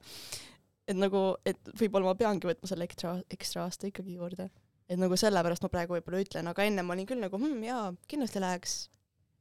et 0.90 0.98
nagu, 0.98 1.36
et 1.46 1.76
võib-olla 1.80 2.14
ma 2.14 2.18
peangi 2.18 2.48
võtma 2.50 2.72
selle 2.72 2.88
ekstra, 2.88 3.20
ekstra 3.30 3.68
aasta 3.68 3.92
ikkagi 3.92 4.16
juurde. 4.16 4.50
Et 4.90 5.00
nagu 5.00 5.18
sellepärast 5.20 5.66
ma 5.66 5.72
praegu 5.72 5.96
võib-olla 5.98 6.24
ütlen, 6.24 6.50
aga 6.52 6.66
enne 6.66 6.86
ma 6.86 6.96
olin 6.96 7.08
küll 7.10 7.22
nagu 7.22 7.40
hm, 7.40 7.62
jaa, 7.68 7.86
kindlasti 8.10 8.42
läheks 8.44 8.76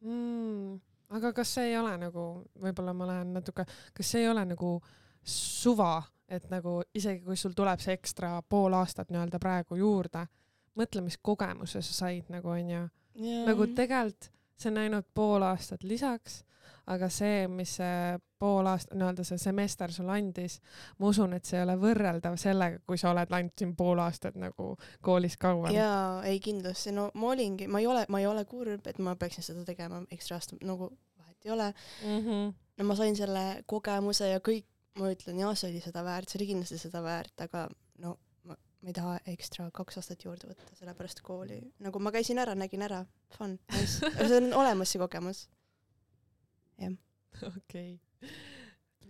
mm,. 0.04 0.78
aga 1.18 1.32
kas 1.36 1.54
see 1.56 1.72
ei 1.72 1.78
ole 1.80 1.96
nagu, 2.00 2.28
võib-olla 2.60 2.94
ma 2.96 3.08
lähen 3.12 3.34
natuke, 3.38 3.66
kas 3.96 4.14
see 4.14 4.24
ei 4.24 4.30
ole 4.30 4.44
nagu 4.48 4.76
suva, 5.28 6.02
et 6.28 6.48
nagu 6.52 6.80
isegi 6.96 7.24
kui 7.24 7.36
sul 7.40 7.56
tuleb 7.56 7.80
see 7.82 7.96
ekstra 7.96 8.36
pool 8.48 8.76
aastat 8.78 9.12
nii-öelda 9.12 9.40
praegu 9.42 9.80
juurde, 9.80 10.26
mõtle, 10.78 11.02
mis 11.04 11.18
kogemuse 11.22 11.82
sa 11.82 12.00
said 12.04 12.28
nagu 12.32 12.52
onju. 12.54 12.84
nagu 13.48 13.70
tegelikult 13.74 14.30
see 14.58 14.72
on 14.72 14.80
ainult 14.82 15.06
pool 15.14 15.44
aastat 15.46 15.84
lisaks, 15.86 16.42
aga 16.88 17.08
see, 17.12 17.46
mis 17.52 17.76
see 17.78 18.18
pool 18.38 18.68
aastat, 18.70 18.94
nii-öelda 18.96 19.24
see 19.26 19.40
semester 19.42 19.92
sulle 19.92 20.14
andis, 20.14 20.58
ma 20.98 21.10
usun, 21.10 21.34
et 21.36 21.48
see 21.48 21.58
ei 21.58 21.64
ole 21.66 21.74
võrreldav 21.80 22.38
sellega, 22.40 22.80
kui 22.86 23.00
sa 23.00 23.10
oled 23.12 23.34
ainult 23.34 23.58
siin 23.58 23.74
pool 23.76 24.00
aastat 24.02 24.38
nagu 24.38 24.70
koolis 25.04 25.36
kauem. 25.40 25.74
jaa, 25.74 26.22
ei 26.28 26.40
kindlasti, 26.44 26.94
no 26.96 27.10
ma 27.14 27.32
olingi, 27.34 27.68
ma 27.68 27.82
ei 27.82 27.90
ole, 27.90 28.06
ma 28.08 28.22
ei 28.22 28.30
ole 28.30 28.44
kurb, 28.48 28.86
et 28.86 29.02
ma 29.02 29.16
peaksin 29.18 29.46
seda 29.46 29.66
tegema 29.68 30.00
ekstra 30.14 30.38
aasta, 30.38 30.58
nagu 30.62 30.92
vahet 31.18 31.44
ei 31.44 31.54
ole 31.54 31.68
mm. 31.72 32.18
-hmm. 32.24 32.54
no 32.78 32.88
ma 32.90 32.98
sain 32.98 33.16
selle 33.16 33.44
kogemuse 33.66 34.30
ja 34.30 34.40
kõik 34.40 34.66
ma 34.98 35.12
ütlen 35.12 35.38
jah, 35.42 35.54
see 35.58 35.70
oli 35.72 35.82
seda 35.82 36.02
väärt, 36.06 36.30
see 36.30 36.40
oli 36.40 36.48
kindlasti 36.52 36.78
seda 36.80 37.02
väärt, 37.04 37.34
aga 37.44 37.66
no 38.02 38.16
ma, 38.48 38.56
ma 38.56 38.90
ei 38.90 38.96
taha 38.96 39.18
ekstra 39.32 39.68
kaks 39.74 40.00
aastat 40.00 40.24
juurde 40.26 40.50
võtta, 40.50 40.74
sellepärast 40.78 41.22
kooli, 41.26 41.60
nagu 41.84 42.02
ma 42.02 42.12
käisin 42.14 42.40
ära, 42.42 42.56
nägin 42.58 42.84
ära, 42.86 43.04
fun, 43.36 43.58
nice, 43.74 44.10
see 44.28 44.40
on 44.40 44.52
olemas, 44.58 44.94
see 44.94 45.02
kogemus. 45.02 45.46
Jah. 46.78 46.94
okei. 47.56 47.98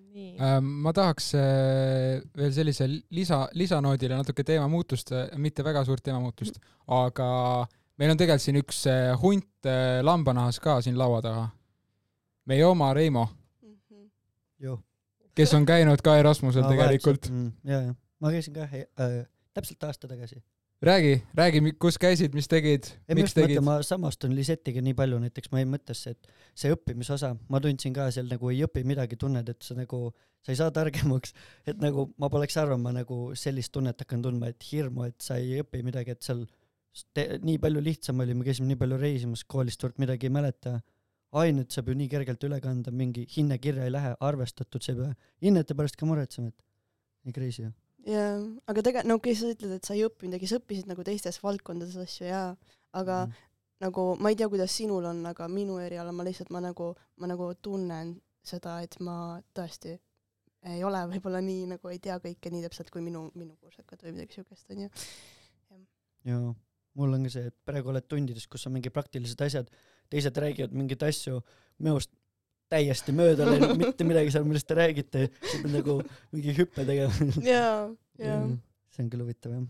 nii 0.09 0.35
äh,. 0.41 0.59
ma 0.61 0.93
tahaks 0.97 1.33
äh, 1.39 2.19
veel 2.37 2.55
sellise 2.57 2.89
lisa, 2.89 3.45
lisanoodile 3.53 4.19
natuke 4.21 4.45
teemamuutust, 4.45 5.15
mitte 5.37 5.65
väga 5.65 5.85
suurt 5.89 6.05
teemamuutust, 6.05 6.61
aga 6.87 7.31
meil 7.99 8.15
on 8.15 8.21
tegelikult 8.21 8.47
siin 8.47 8.61
üks 8.63 8.83
äh, 8.91 9.13
hunt 9.23 9.69
äh, 9.69 10.01
lambanahas 10.03 10.61
ka 10.65 10.81
siin 10.85 10.99
laua 10.99 11.23
taga. 11.25 11.49
meie 12.49 12.65
oma 12.67 12.93
Reimo. 12.97 13.29
joh 14.59 14.81
kes 15.39 15.55
on 15.55 15.67
käinud 15.69 16.03
ka 16.05 16.17
Erasmusel 16.19 16.65
no, 16.65 16.71
tegelikult. 16.73 17.31
Mm, 17.31 17.51
ja, 17.69 17.81
ja 17.89 17.95
ma 18.23 18.33
käisin 18.35 18.57
ka 18.57 18.67
äh, 18.67 19.19
täpselt 19.57 19.85
aasta 19.87 20.11
tagasi. 20.11 20.41
Räägi, 20.83 21.15
räägi, 21.35 21.63
kus 21.81 21.99
käisid, 21.99 22.35
mis 22.35 22.49
tegid, 22.49 22.91
miks 23.15 23.35
tegid? 23.35 23.61
ma 23.65 23.79
samastun 23.87 24.35
Lisetiga 24.37 24.83
nii 24.85 24.95
palju, 24.99 25.19
näiteks 25.23 25.53
ma 25.53 25.63
jäin 25.63 25.73
mõttesse, 25.73 26.15
et 26.15 26.29
see 26.59 26.73
õppimise 26.75 27.15
osa, 27.17 27.33
ma 27.49 27.61
tundsin 27.63 27.95
ka 27.97 28.09
seal 28.15 28.29
nagu 28.31 28.53
ei 28.53 28.63
õpi 28.67 28.85
midagi, 28.87 29.19
tunned, 29.21 29.49
et 29.49 29.67
sa 29.67 29.77
nagu, 29.79 30.13
sa 30.45 30.55
ei 30.55 30.61
saa 30.61 30.75
targemaks, 30.75 31.35
et 31.67 31.83
nagu 31.83 32.09
ma 32.19 32.31
poleks 32.33 32.57
arvama 32.61 32.95
nagu 32.95 33.33
sellist 33.39 33.75
tunnet 33.75 33.99
hakanud 34.05 34.31
tundma, 34.31 34.53
et 34.53 34.71
hirmu, 34.71 35.09
et 35.11 35.19
sa 35.25 35.41
ei 35.41 35.65
õpi 35.65 35.83
midagi, 35.87 36.15
et 36.15 36.23
seal 36.27 36.47
te, 37.15 37.27
nii 37.43 37.59
palju 37.63 37.83
lihtsam 37.83 38.23
oli, 38.23 38.37
me 38.39 38.47
käisime 38.47 38.71
nii 38.71 38.81
palju 38.81 39.01
reisimas, 39.03 39.45
koolist 39.45 39.83
suurt 39.83 39.99
midagi 40.03 40.31
ei 40.31 40.35
mäleta 40.39 40.79
ainet 41.37 41.75
saab 41.75 41.91
ju 41.91 41.97
nii 41.99 42.09
kergelt 42.09 42.45
üle 42.47 42.61
kanda, 42.65 42.93
mingi 42.95 43.27
hinne 43.35 43.59
kirja 43.61 43.85
ei 43.85 43.93
lähe, 43.93 44.15
arvestatud, 44.25 44.81
sa 44.81 44.95
ei 44.95 45.03
pea 45.03 45.11
hinnete 45.45 45.77
pärast 45.77 45.99
ka 45.99 46.09
muretsema, 46.09 46.49
et 46.49 47.29
nii 47.29 47.37
crazy 47.37 47.67
ju. 47.67 47.75
Jaa, 48.07 48.33
aga 48.71 48.85
tegelikult, 48.85 49.11
no 49.11 49.19
kui 49.23 49.35
sa 49.39 49.53
ütled, 49.53 49.75
et 49.79 49.89
sa 49.89 49.97
ei 49.97 50.05
õppi 50.07 50.29
midagi, 50.29 50.51
sa 50.51 50.61
õppisid 50.61 50.91
nagu 50.91 51.05
teistes 51.07 51.41
valdkondades 51.43 51.97
asju 52.05 52.29
jaa, 52.29 52.53
aga 52.99 53.25
mm. 53.27 53.47
nagu 53.87 54.05
ma 54.23 54.33
ei 54.33 54.39
tea, 54.39 54.51
kuidas 54.53 54.75
sinul 54.75 55.09
on, 55.11 55.25
aga 55.31 55.49
minu 55.53 55.81
erialal 55.83 56.15
ma 56.17 56.27
lihtsalt, 56.29 56.53
ma 56.55 56.63
nagu, 56.65 56.93
ma 57.19 57.31
nagu 57.31 57.51
tunnen 57.63 58.17
seda, 58.47 58.79
et 58.85 58.97
ma 59.05 59.39
tõesti 59.57 59.97
ei 60.69 60.81
ole 60.85 61.01
võib-olla 61.13 61.41
nii 61.45 61.69
nagu 61.75 61.91
ei 61.91 62.01
tea 62.03 62.17
kõike 62.23 62.51
nii 62.51 62.65
täpselt 62.65 62.89
kui 62.91 63.03
minu, 63.05 63.29
minu 63.39 63.55
kursakad 63.63 64.03
või 64.05 64.17
midagi 64.17 64.41
siukest, 64.41 64.67
onju. 64.75 64.89
jaa, 66.27 66.55
mul 66.99 67.15
on 67.15 67.29
ka 67.29 67.35
see, 67.37 67.53
et 67.53 67.57
praegu 67.69 67.93
oled 67.93 68.09
tundides, 68.11 68.49
kus 68.51 68.67
on 68.67 68.75
mingi 68.75 68.91
praktilised 68.95 69.47
asjad 69.47 69.71
teised 70.13 70.37
räägivad 70.37 70.75
mingeid 70.77 71.03
asju 71.05 71.41
minust 71.85 72.11
täiesti 72.73 73.15
mööda 73.17 73.49
läinud, 73.49 73.75
mitte 73.81 74.07
midagi 74.09 74.35
seal, 74.35 74.47
millest 74.49 74.69
te 74.69 74.79
räägite, 74.79 75.27
sa 75.41 75.57
pead 75.63 75.75
nagu 75.79 75.99
mingi 76.35 76.55
hüppe 76.59 76.87
tegema. 76.89 77.33
jaa, 77.55 77.83
jaa. 78.21 78.41
see 78.95 79.05
on 79.05 79.13
küll 79.13 79.25
huvitav 79.27 79.57
jah 79.57 79.67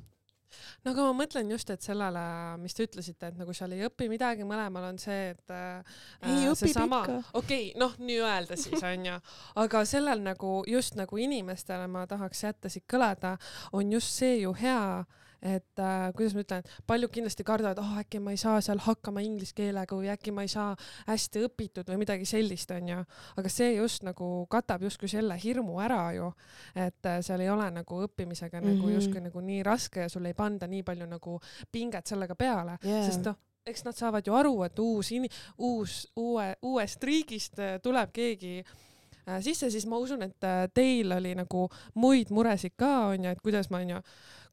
no 0.84 0.92
aga 0.92 1.04
ma 1.08 1.14
mõtlen 1.20 1.50
just, 1.52 1.70
et 1.72 1.84
sellele, 1.84 2.22
mis 2.62 2.76
te 2.76 2.87
ütlesite, 2.87 3.30
et 3.30 3.38
nagu 3.40 3.54
seal 3.56 3.74
ei 3.76 3.84
õpi 3.88 4.08
midagi, 4.11 4.46
mõlemal 4.48 4.88
on 4.90 5.00
see, 5.02 5.32
et 5.34 5.54
äh, 5.54 6.00
ei 6.28 6.48
õpi 6.50 6.72
sama... 6.72 7.02
ikka. 7.04 7.18
okei 7.38 7.70
okay,, 7.70 7.78
noh, 7.80 7.94
nii-öelda 8.00 8.58
siis 8.61 8.84
onju, 8.84 9.18
aga 9.64 9.84
sellel 9.88 10.24
nagu 10.24 10.58
just 10.70 10.98
nagu 10.98 11.20
inimestele 11.20 11.88
ma 11.90 12.06
tahaks 12.11 12.44
jätta 12.46 12.72
siit 12.72 12.87
kõlada, 12.90 13.37
on 13.76 13.92
just 13.98 14.14
see 14.16 14.40
ju 14.42 14.54
hea 14.58 15.04
et 15.42 15.79
äh, 15.83 16.12
kuidas 16.16 16.35
ma 16.35 16.42
ütlen, 16.42 16.68
paljud 16.87 17.12
kindlasti 17.14 17.46
kardavad, 17.46 17.79
oh 17.83 17.98
äkki 18.01 18.20
ma 18.22 18.35
ei 18.35 18.40
saa 18.40 18.61
seal 18.64 18.81
hakkama 18.83 19.22
inglise 19.22 19.55
keelega 19.55 19.96
või 19.96 20.11
äkki 20.12 20.35
ma 20.35 20.42
ei 20.46 20.53
saa 20.53 20.72
hästi 21.07 21.44
õpitud 21.46 21.90
või 21.92 22.01
midagi 22.03 22.27
sellist, 22.29 22.70
onju. 22.74 23.05
aga 23.38 23.53
see 23.53 23.74
just 23.77 24.07
nagu 24.07 24.46
katab 24.51 24.83
justkui 24.83 25.11
selle 25.11 25.38
hirmu 25.38 25.79
ära 25.85 26.03
ju, 26.16 26.33
et 26.74 27.07
äh, 27.07 27.20
seal 27.22 27.44
ei 27.44 27.51
ole 27.51 27.70
nagu 27.70 28.03
õppimisega 28.07 28.61
mm 28.61 28.64
-hmm. 28.64 28.74
nagu 28.74 28.87
mhm. 28.87 28.94
justkui 28.94 29.20
nagu 29.29 29.40
nii 29.40 29.62
raske 29.62 30.07
ja 30.07 30.09
sul 30.09 30.27
ei 30.27 30.35
panda 30.35 30.66
nii 30.66 30.83
palju 30.83 31.07
nagu 31.07 31.40
pinget 31.72 32.07
sellega 32.07 32.35
peale 32.35 32.79
yeah., 32.85 33.07
sest 33.07 33.24
noh, 33.24 33.38
eks 33.68 33.85
nad 33.85 33.96
saavad 33.96 34.27
ju 34.27 34.35
aru, 34.35 34.62
et 34.66 34.79
uus 34.79 35.12
in-, 35.12 35.29
uus, 35.59 36.07
uue, 36.16 36.55
uuest 36.62 37.05
riigist 37.05 37.59
äh, 37.59 37.77
tuleb 37.83 38.12
keegi 38.12 38.59
äh, 38.62 39.38
sisse, 39.44 39.70
siis 39.70 39.87
ma 39.87 40.01
usun, 40.01 40.22
et 40.22 40.44
äh, 40.44 40.66
teil 40.74 41.12
oli 41.12 41.35
nagu 41.38 41.68
muid 41.94 42.33
muresid 42.35 42.77
ka 42.77 43.12
onju, 43.12 43.31
et 43.31 43.44
kuidas 43.44 43.70
ma 43.70 43.83
onju 43.85 44.03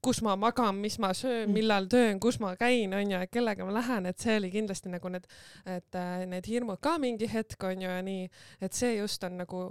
kus 0.06 0.22
ma 0.26 0.36
magan, 0.40 0.78
mis 0.82 1.00
ma 1.02 1.12
söön, 1.18 1.48
mm. 1.48 1.56
millal 1.58 1.90
töön, 1.92 2.20
kus 2.24 2.38
ma 2.44 2.54
käin, 2.60 2.94
onju, 2.94 3.22
et 3.26 3.34
kellega 3.34 3.66
ma 3.66 3.74
lähen, 3.80 4.10
et 4.10 4.22
see 4.22 4.38
oli 4.40 4.52
kindlasti 4.54 4.92
nagu 4.94 5.10
need, 5.14 5.26
et 5.78 5.98
äh, 6.00 6.28
need 6.30 6.50
hirmud 6.50 6.82
ka 6.84 6.98
mingi 7.02 7.30
hetk 7.32 7.66
onju 7.72 7.90
ja 7.90 8.04
nii, 8.06 8.30
et 8.62 8.78
see 8.78 8.96
just 9.00 9.24
on 9.26 9.42
nagu 9.42 9.66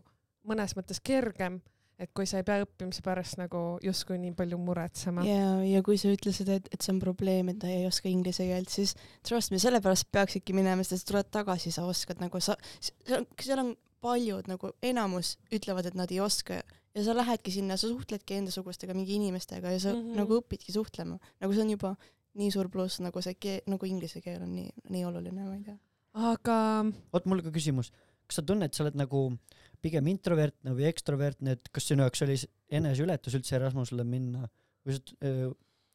mõnes 0.49 0.75
mõttes 0.77 1.01
kergem 1.05 1.62
et 2.01 2.11
kui 2.11 2.27
sa 2.27 2.40
ei 2.40 2.47
pea 2.47 2.64
õppimise 2.64 3.05
pärast 3.07 3.38
nagu 3.38 3.61
justkui 3.85 4.18
nii 4.18 4.35
palju 4.37 4.59
muretsema. 4.59 5.23
ja, 5.27 5.51
ja 5.62 5.83
kui 5.87 5.99
sa 6.01 6.11
ütlesid, 6.11 6.51
et, 6.51 6.68
et 6.75 6.83
see 6.83 6.94
on 6.94 7.01
probleem, 7.03 7.53
et 7.53 7.61
ta 7.62 7.70
ei 7.70 7.87
oska 7.87 8.11
inglise 8.11 8.47
keelt, 8.49 8.73
siis 8.73 8.97
trust 9.27 9.55
me, 9.55 9.61
sellepärast 9.62 10.11
peaksidki 10.14 10.57
minema, 10.57 10.83
sest 10.83 11.07
sa 11.07 11.12
tuled 11.12 11.31
tagasi, 11.35 11.70
sa 11.75 11.87
oskad 11.87 12.23
nagu 12.23 12.42
sa, 12.42 12.59
seal 12.83 13.62
on 13.62 13.75
paljud 14.05 14.51
nagu 14.51 14.75
enamus 14.85 15.37
ütlevad, 15.55 15.87
et 15.88 15.99
nad 15.99 16.11
ei 16.12 16.20
oska 16.20 16.61
ja 16.94 17.04
sa 17.04 17.14
lähedki 17.16 17.52
sinna, 17.54 17.76
sa 17.80 17.90
suhtledki 17.90 18.38
endasugustega 18.38 18.94
mingi 18.96 19.16
inimestega 19.18 19.72
ja 19.74 19.80
sa 19.80 19.94
mm 19.94 20.00
-hmm. 20.00 20.20
nagu 20.20 20.38
õpidki 20.40 20.74
suhtlema, 20.74 21.18
nagu 21.40 21.52
see 21.52 21.64
on 21.64 21.72
juba 21.74 21.94
nii 22.35 22.50
suur 22.50 22.68
pluss, 22.68 23.00
nagu 23.00 23.22
see 23.22 23.35
keel, 23.35 23.62
nagu 23.70 23.87
inglise 23.87 24.20
keel 24.20 24.42
on 24.42 24.54
nii, 24.54 24.70
nii 24.90 25.04
oluline, 25.09 25.44
ma 25.44 25.54
ei 25.54 25.62
tea. 25.66 25.78
aga. 26.30 26.59
oot, 27.12 27.26
mul 27.30 27.42
ka 27.42 27.50
küsimus, 27.54 27.90
kas 28.26 28.40
sa 28.40 28.42
tunned, 28.42 28.74
sa 28.74 28.85
oled 28.85 28.98
nagu 28.98 29.26
pigem 29.83 30.07
introvertne 30.07 30.74
või 30.74 30.88
ekstrovertne, 30.90 31.59
et 31.59 31.68
kas 31.72 31.88
sinu 31.90 32.07
jaoks 32.07 32.22
oli 32.26 32.38
eneseületus 32.70 33.35
üldse 33.38 33.57
Erasmusele 33.59 34.04
minna 34.04 34.48
või 34.87 34.96
sa, 34.96 35.02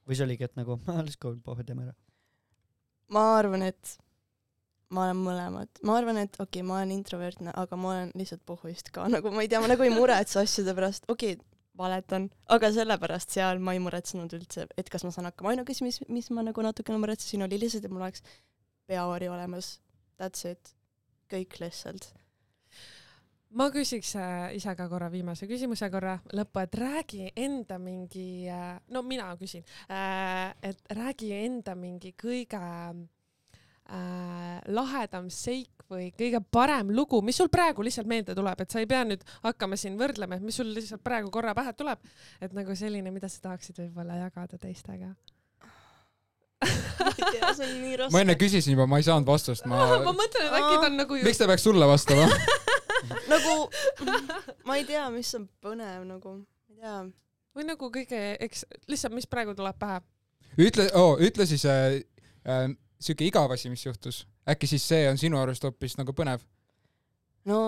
või 0.08 0.18
see 0.18 0.28
oligi, 0.28 0.48
et 0.48 0.56
nagu, 0.60 0.80
let's 1.06 1.20
go, 1.20 1.36
pohhu, 1.44 1.64
teeme 1.64 1.88
ära? 1.88 1.96
ma 3.10 3.26
arvan, 3.40 3.66
et 3.72 3.98
ma 4.96 5.06
olen 5.06 5.22
mõlemad, 5.22 5.82
ma 5.86 5.96
arvan, 6.00 6.18
et 6.24 6.36
okei 6.38 6.62
okay,, 6.62 6.66
ma 6.66 6.80
olen 6.80 6.94
introvertne, 6.96 7.54
aga 7.62 7.78
ma 7.80 7.94
olen 7.94 8.12
lihtsalt 8.18 8.42
pohhuist 8.48 8.92
ka, 8.96 9.08
nagu 9.16 9.32
ma 9.34 9.46
ei 9.46 9.52
tea, 9.52 9.62
ma 9.62 9.70
nagu 9.72 9.86
ei 9.86 9.94
muretse 9.94 10.42
asjade 10.42 10.76
pärast, 10.78 11.08
okei 11.12 11.38
okay,, 11.38 11.46
valetan, 11.80 12.28
aga 12.52 12.72
sellepärast 12.76 13.38
seal 13.38 13.62
ma 13.64 13.76
ei 13.76 13.82
muretsenud 13.84 14.34
üldse, 14.36 14.68
et 14.78 14.90
kas 14.92 15.06
ma 15.06 15.14
saan 15.16 15.30
hakkama, 15.30 15.54
ainuke 15.54 15.76
asi, 15.76 15.86
mis, 15.86 16.02
mis 16.12 16.30
ma 16.36 16.44
nagu 16.44 16.64
natukene 16.66 17.00
muretsesin, 17.00 17.46
oli 17.46 17.60
lihtsalt, 17.62 17.86
et 17.88 17.94
mul 17.94 18.04
oleks 18.04 18.26
peavari 18.90 19.30
olemas, 19.32 19.78
that's 20.20 20.48
it, 20.50 20.74
kõik 21.32 21.60
lihtsalt. 21.62 22.10
Ma 23.58 23.66
küsiks 23.74 24.12
äh, 24.20 24.52
ise 24.54 24.76
ka 24.78 24.86
korra 24.92 25.08
viimase 25.10 25.48
küsimuse 25.50 25.88
korra 25.90 26.20
lõppu, 26.38 26.62
et 26.62 26.76
räägi 26.78 27.32
enda 27.34 27.80
mingi 27.82 28.46
äh,, 28.46 28.76
no 28.94 29.02
mina 29.02 29.32
küsin 29.40 29.64
äh,, 29.90 30.52
et 30.62 30.84
räägi 30.94 31.32
enda 31.40 31.74
mingi 31.78 32.14
kõige 32.14 32.60
äh, 33.90 34.60
lahedam 34.72 35.30
seik 35.34 35.86
või 35.90 36.12
kõige 36.14 36.42
parem 36.54 36.92
lugu, 36.94 37.22
mis 37.26 37.40
sul 37.42 37.50
praegu 37.50 37.84
lihtsalt 37.86 38.10
meelde 38.10 38.36
tuleb, 38.38 38.62
et 38.62 38.70
sa 38.70 38.82
ei 38.82 38.88
pea 38.90 39.02
nüüd 39.08 39.24
hakkama 39.42 39.80
siin 39.80 39.98
võrdlema, 40.00 40.38
et 40.38 40.46
mis 40.46 40.60
sul 40.62 40.70
lihtsalt 40.76 41.02
praegu 41.06 41.32
korra 41.34 41.56
pähe 41.58 41.74
tuleb, 41.74 42.04
et 42.42 42.54
nagu 42.54 42.78
selline, 42.78 43.12
mida 43.14 43.30
sa 43.32 43.50
tahaksid 43.50 43.82
võib-olla 43.82 44.20
jagada 44.22 44.62
teistega 44.62 45.16
ma 46.60 47.12
ei 47.18 47.32
tea, 47.32 47.54
see 47.56 47.66
on 47.66 47.78
nii 47.84 47.96
raske. 48.00 48.14
ma 48.14 48.22
enne 48.24 48.36
küsisin 48.40 48.76
juba, 48.76 48.88
ma 48.90 49.00
ei 49.00 49.06
saanud 49.08 49.28
vastust, 49.30 49.66
ma 49.70 49.80
ma 50.08 50.14
mõtlen, 50.16 50.50
et 50.50 50.58
äkki 50.60 50.76
ta 50.76 50.90
on 50.90 50.98
nagu 51.00 51.20
miks 51.24 51.40
ta 51.40 51.48
peaks 51.50 51.66
sulle 51.68 51.88
vastama? 51.88 52.28
nagu 53.34 53.56
ma 54.68 54.78
ei 54.80 54.86
tea, 54.88 55.06
mis 55.14 55.32
on 55.40 55.48
põnev 55.64 56.04
nagu, 56.10 56.36
ma 56.44 56.76
ei 56.76 56.84
tea. 56.84 57.00
või 57.56 57.70
nagu 57.70 57.92
kõige, 57.96 58.22
eks 58.48 58.66
lihtsalt, 58.92 59.16
mis 59.16 59.30
praegu 59.32 59.56
tuleb 59.58 59.80
pähe. 59.80 60.02
ütle 60.68 60.90
oh,, 61.00 61.16
ütle 61.24 61.48
siis 61.50 61.64
äh, 61.70 62.02
äh, 62.44 62.68
siuke 63.00 63.28
igav 63.28 63.52
asi, 63.52 63.70
mis 63.70 63.86
juhtus. 63.86 64.26
äkki 64.50 64.68
siis 64.68 64.88
see 64.88 65.10
on 65.10 65.18
sinu 65.18 65.40
arust 65.40 65.64
hoopis 65.64 65.98
nagu 66.00 66.16
põnev? 66.16 66.44
no 67.50 67.60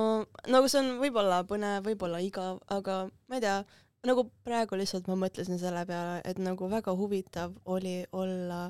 nagu 0.51 0.69
see 0.71 0.81
on 0.83 0.97
võib-olla 1.01 1.41
põnev, 1.47 1.85
võib-olla 1.87 2.21
igav, 2.23 2.59
aga 2.69 3.03
ma 3.29 3.39
ei 3.39 3.45
tea, 3.45 3.59
nagu 4.07 4.25
praegu 4.45 4.79
lihtsalt 4.79 5.07
ma 5.11 5.17
mõtlesin 5.25 5.59
selle 5.61 5.85
peale, 5.89 6.21
et 6.25 6.41
nagu 6.41 6.69
väga 6.71 6.95
huvitav 6.97 7.55
oli 7.65 8.01
olla 8.11 8.65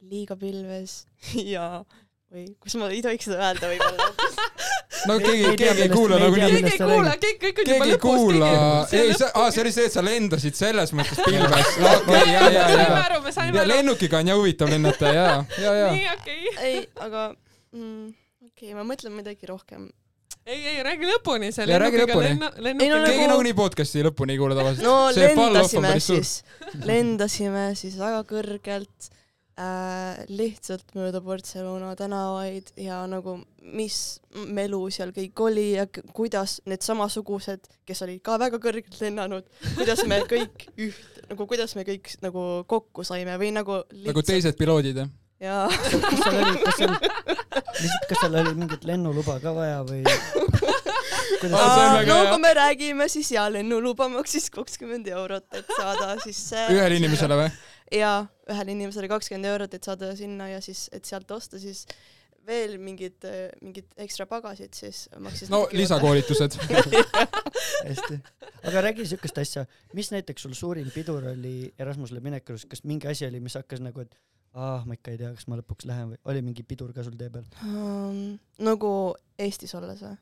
liiga 0.00 0.36
pilves 0.40 1.04
ja 1.54 1.84
või 2.30 2.46
kus 2.62 2.78
ma 2.78 2.90
ei 2.94 3.02
tohiks 3.04 3.28
seda 3.28 3.50
öelda 3.50 3.72
võib-olla. 3.72 4.10
no 5.08 5.16
keegi 5.22 5.44
ei, 5.48 5.56
keegi 5.60 5.82
ei 5.86 5.88
kuula 5.92 6.16
ei 6.18 6.22
nagunii. 6.24 6.50
keegi 6.54 6.72
ei 6.72 6.78
kuula, 6.82 7.12
kõik, 7.24 7.38
kõik 7.44 7.60
on 7.60 7.64
keegi 7.64 7.76
juba 7.76 7.84
ei 7.86 7.92
lõpus. 7.92 8.00
kuula, 8.02 8.50
ei, 8.92 9.14
see, 9.20 9.28
aa, 9.34 9.50
see 9.54 9.62
oli 9.64 9.72
see, 9.76 9.86
et 9.90 9.94
sa 9.96 10.02
lendasid 10.04 10.58
selles 10.58 10.92
mõttes 10.96 11.22
pilves. 11.26 11.70
okei, 11.90 12.24
ja, 12.34 12.42
ja, 12.50 12.66
ja. 12.74 13.46
ja 13.60 13.64
lennukiga 13.70 14.18
on 14.24 14.32
ja 14.32 14.36
huvitav 14.40 14.72
lennata 14.72 15.14
ja, 15.14 15.28
ja, 15.62 15.72
ja. 15.84 15.88
nii, 15.96 16.08
okei. 16.16 16.52
ei, 16.68 16.82
aga 17.06 17.28
mm, 17.72 18.12
okei 18.50 18.74
ma 18.76 18.84
mõtlen 18.88 19.14
midagi 19.16 19.48
rohkem. 19.50 19.88
ei, 20.46 20.58
ei 20.74 20.82
räägi 20.82 21.06
lõpuni, 21.10 21.52
see 21.54 21.66
Ja 21.68 21.78
räägi 21.78 22.00
lennukiga 22.00 22.18
lõpuni. 22.18 22.28
lennu, 22.34 22.50
Ei, 22.50 22.90
no 22.90 22.98
lennukiga 22.98 23.06
keegi 23.06 23.22
nagu- 23.22 23.32
nagunii 23.36 23.54
podcast'i 23.62 24.04
lõpuni 24.08 24.34
ei 24.36 24.40
kuula 24.42 24.58
tavaliselt. 24.58 24.86
no 24.86 24.98
see 25.14 25.30
lendasime 25.36 25.94
siis, 26.00 26.34
lendasime 26.88 27.64
siis 27.78 27.96
väga 28.00 28.22
kõrgelt 28.30 29.10
äh, 29.60 30.24
lihtsalt 30.30 30.94
mööda 30.96 31.20
Barcelona 31.24 31.92
tänavaid 31.98 32.72
ja 32.80 33.02
nagu 33.10 33.38
mis 33.60 34.20
melu 34.32 34.82
seal 34.92 35.12
kõik 35.16 35.44
oli 35.44 35.66
ja 35.74 35.86
kuidas 36.16 36.58
need 36.70 36.84
samasugused, 36.84 37.68
kes 37.88 38.04
olid 38.06 38.22
ka 38.24 38.38
väga 38.40 38.60
kõrgelt 38.62 39.00
lennanud, 39.02 39.48
kuidas 39.76 40.04
me 40.08 40.22
kõik 40.30 40.68
üht, 40.80 41.24
nagu 41.30 41.48
kuidas 41.50 41.76
me 41.76 41.84
kõik 41.88 42.14
nagu 42.24 42.44
kokku 42.70 43.04
saime 43.06 43.36
või 43.40 43.52
nagu 43.56 43.82
nagu 44.06 44.24
teised 44.26 44.56
piloodid, 44.58 45.02
jah? 45.04 45.10
jaa, 45.40 45.68
kas 45.70 46.22
seal 46.24 46.40
oli, 46.40 46.56
kas 46.64 46.80
seal, 46.80 46.96
lihtsalt, 46.96 48.08
kas 48.10 48.22
seal 48.24 48.40
oli 48.42 48.54
mingit 48.58 48.84
lennuluba 48.88 49.38
ka 49.44 49.54
vaja 49.56 49.82
või? 49.88 50.02
Aa, 51.40 52.02
no 52.04 52.16
kui 52.28 52.40
me 52.42 52.50
räägime, 52.56 53.06
siis 53.08 53.30
jaa, 53.32 53.46
lennuluba 53.52 54.10
maksis 54.12 54.50
kakskümmend 54.52 55.08
eurot, 55.08 55.46
et 55.56 55.76
saada 55.76 56.16
siis 56.24 56.40
see 56.50 56.66
ühele 56.74 57.00
inimesele 57.00 57.38
või? 57.38 57.52
jaa, 57.94 58.24
ühele 58.50 58.76
inimesele 58.76 59.10
kakskümmend 59.10 59.50
eurot, 59.50 59.74
et 59.74 59.86
saada 59.86 60.14
sinna 60.18 60.48
ja 60.52 60.62
siis, 60.64 60.88
et 60.92 61.04
sealt 61.08 61.30
osta 61.34 61.58
siis 61.62 61.86
veel 62.46 62.78
mingid, 62.80 63.26
mingid 63.60 63.90
ekstra 64.00 64.26
pagasid, 64.30 64.72
siis 64.76 65.04
maksis 65.20 65.50
no 65.52 65.66
lisakoolitused. 65.76 66.56
hästi. 67.88 68.18
aga 68.68 68.82
räägi 68.88 69.06
siukest 69.12 69.38
asja, 69.42 69.64
mis 69.96 70.10
näiteks 70.14 70.46
sul 70.46 70.56
suurim 70.56 70.90
pidur 70.94 71.30
oli 71.32 71.72
Erasmusele 71.78 72.22
mineku 72.24 72.54
juures, 72.54 72.66
kas 72.70 72.84
mingi 72.84 73.08
asi 73.10 73.26
oli, 73.28 73.40
mis 73.44 73.56
hakkas 73.58 73.82
nagu, 73.84 74.04
et 74.04 74.16
ah, 74.54 74.86
ma 74.86 74.96
ikka 74.96 75.14
ei 75.14 75.20
tea, 75.20 75.34
kas 75.36 75.46
ma 75.50 75.60
lõpuks 75.60 75.88
lähen 75.88 76.14
või 76.14 76.20
oli 76.32 76.42
mingi 76.48 76.64
pidur 76.66 76.94
ka 76.96 77.04
sul 77.06 77.16
tee 77.20 77.30
peal? 77.32 77.46
um,. 77.66 78.38
nagu 78.62 78.92
Eestis 79.40 79.74
olles 79.78 80.02
või? 80.04 80.16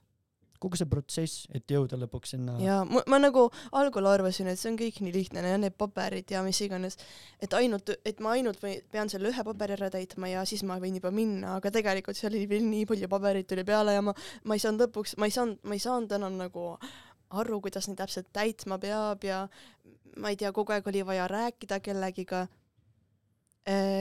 Kogu 0.58 0.78
see 0.78 0.88
protsess, 0.90 1.46
et 1.54 1.70
jõuda 1.70 1.98
lõpuks 2.00 2.34
sinna. 2.34 2.56
ja 2.62 2.80
ma, 2.88 3.02
ma 3.10 3.20
nagu 3.22 3.46
algul 3.78 4.10
arvasin, 4.10 4.50
et 4.50 4.60
see 4.60 4.72
on 4.72 4.78
kõik 4.80 5.00
nii 5.04 5.14
lihtne 5.14 5.44
need 5.48 5.76
paberid 5.78 6.30
ja 6.34 6.42
mis 6.46 6.60
iganes, 6.64 6.98
et 7.42 7.54
ainult, 7.56 7.94
et 8.08 8.22
ma 8.24 8.34
ainult 8.36 8.62
või, 8.62 8.78
pean 8.92 9.10
selle 9.12 9.32
ühe 9.32 9.44
paberi 9.46 9.76
ära 9.78 9.90
täitma 9.94 10.30
ja 10.32 10.44
siis 10.48 10.64
ma 10.66 10.78
võin 10.82 10.98
juba 10.98 11.12
minna, 11.14 11.56
aga 11.58 11.72
tegelikult 11.74 12.18
seal 12.18 12.34
oli 12.34 12.46
veel 12.50 12.66
nii 12.68 12.86
palju 12.90 13.10
pabereid 13.10 13.48
tuli 13.48 13.64
peale 13.68 13.96
ja 13.96 14.04
ma, 14.04 14.14
ma 14.44 14.58
ei 14.58 14.64
saanud 14.64 14.86
lõpuks, 14.88 15.16
ma 15.18 15.28
ei 15.28 15.34
saanud, 15.34 15.60
ma 15.62 15.78
ei 15.78 15.84
saanud 15.84 16.16
enam 16.18 16.38
nagu 16.40 16.70
aru, 17.30 17.60
kuidas 17.64 17.88
neid 17.88 17.98
täpselt 18.00 18.30
täitma 18.34 18.78
peab 18.82 19.24
ja 19.26 19.42
ma 20.18 20.32
ei 20.32 20.38
tea, 20.38 20.52
kogu 20.54 20.74
aeg 20.74 20.86
oli 20.90 21.04
vaja 21.06 21.28
rääkida 21.30 21.80
kellegiga. 21.84 22.46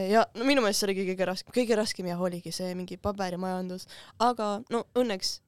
ja 0.10 0.24
no 0.34 0.46
minu 0.48 0.62
meelest 0.64 0.80
see 0.80 0.88
oli 0.88 1.02
kõige 1.02 1.26
raskem, 1.28 1.54
kõige 1.54 1.76
raskem 1.76 2.08
jah 2.08 2.22
oligi 2.24 2.54
see 2.56 2.72
mingi 2.76 2.98
paberimajandus, 2.98 3.88
aga 4.24 4.62
no 4.72 4.86
õnneks 4.96 5.42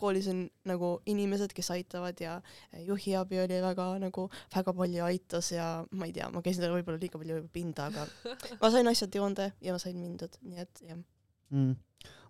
koolis 0.00 0.28
on 0.32 0.44
nagu 0.68 0.92
inimesed, 1.10 1.52
kes 1.56 1.70
aitavad 1.76 2.20
ja 2.22 2.38
juhiabi 2.86 3.42
oli 3.44 3.60
väga 3.64 3.90
nagu 4.02 4.26
väga 4.54 4.74
palju 4.76 5.04
aitas 5.06 5.52
ja 5.52 5.68
ma 5.90 6.08
ei 6.08 6.16
tea, 6.16 6.30
ma 6.32 6.42
käisin 6.44 6.64
talle 6.64 6.78
võib-olla 6.78 7.02
liiga 7.02 7.20
palju 7.20 7.44
pinda, 7.52 7.90
aga 7.90 8.06
ma 8.62 8.72
sain 8.72 8.90
asjad 8.90 9.20
joonde 9.20 9.52
ja 9.60 9.76
ma 9.76 9.82
sain 9.82 10.00
mindud, 10.00 10.40
nii 10.46 10.64
et 10.64 10.82
jah. 10.86 10.98
mm.. 11.50 11.76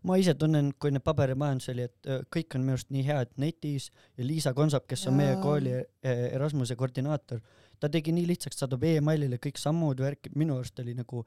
ma 0.09 0.19
ise 0.21 0.35
tunnen, 0.39 0.73
kui 0.81 0.95
need 0.95 1.05
paberimajandus 1.07 1.71
oli, 1.75 1.89
et 1.91 2.11
öö, 2.11 2.23
kõik 2.37 2.57
on 2.57 2.67
minu 2.67 2.79
arust 2.79 2.93
nii 2.95 3.07
head 3.07 3.35
netis 3.43 3.91
ja 4.17 4.27
Liisa 4.27 4.55
Konsap, 4.57 4.89
kes 4.91 5.07
on 5.11 5.19
meie 5.21 5.35
Jaa. 5.35 5.43
kooli 5.45 5.77
eh, 5.77 6.27
Erasmuse 6.31 6.77
koordinaator, 6.77 7.43
ta 7.81 7.89
tegi 7.93 8.15
nii 8.17 8.27
lihtsaks, 8.33 8.61
saadab 8.63 8.85
emailile 8.89 9.41
kõik 9.43 9.61
sammud, 9.61 10.01
värk, 10.01 10.33
minu 10.37 10.59
arust 10.61 10.83
oli 10.83 10.97
nagu 10.99 11.25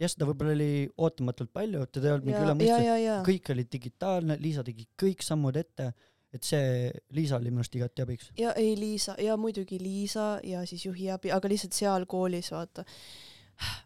jah, 0.00 0.10
seda 0.10 0.28
võib-olla 0.28 0.54
oli 0.56 0.70
ootamatult 1.06 1.52
palju, 1.54 1.84
teda 1.92 2.08
ei 2.08 2.16
olnud 2.16 2.28
mingi 2.28 2.40
üle 2.42 2.56
mõistuse, 2.58 3.18
kõik 3.28 3.52
oli 3.54 3.66
digitaalne, 3.76 4.38
Liisa 4.42 4.64
tegi 4.66 4.88
kõik 5.00 5.22
sammud 5.26 5.58
ette, 5.60 5.92
et 6.34 6.46
see 6.46 6.88
Liisa 7.14 7.38
oli 7.38 7.52
minu 7.52 7.62
arust 7.62 7.78
igati 7.78 8.02
abiks. 8.04 8.32
ja 8.38 8.54
ei 8.58 8.74
Liisa 8.78 9.14
ja 9.22 9.36
muidugi 9.40 9.78
Liisa 9.82 10.40
ja 10.42 10.64
siis 10.66 10.86
juhiabi, 10.88 11.32
aga 11.34 11.50
lihtsalt 11.50 11.78
seal 11.78 12.08
koolis 12.10 12.50
vaata. 12.54 12.84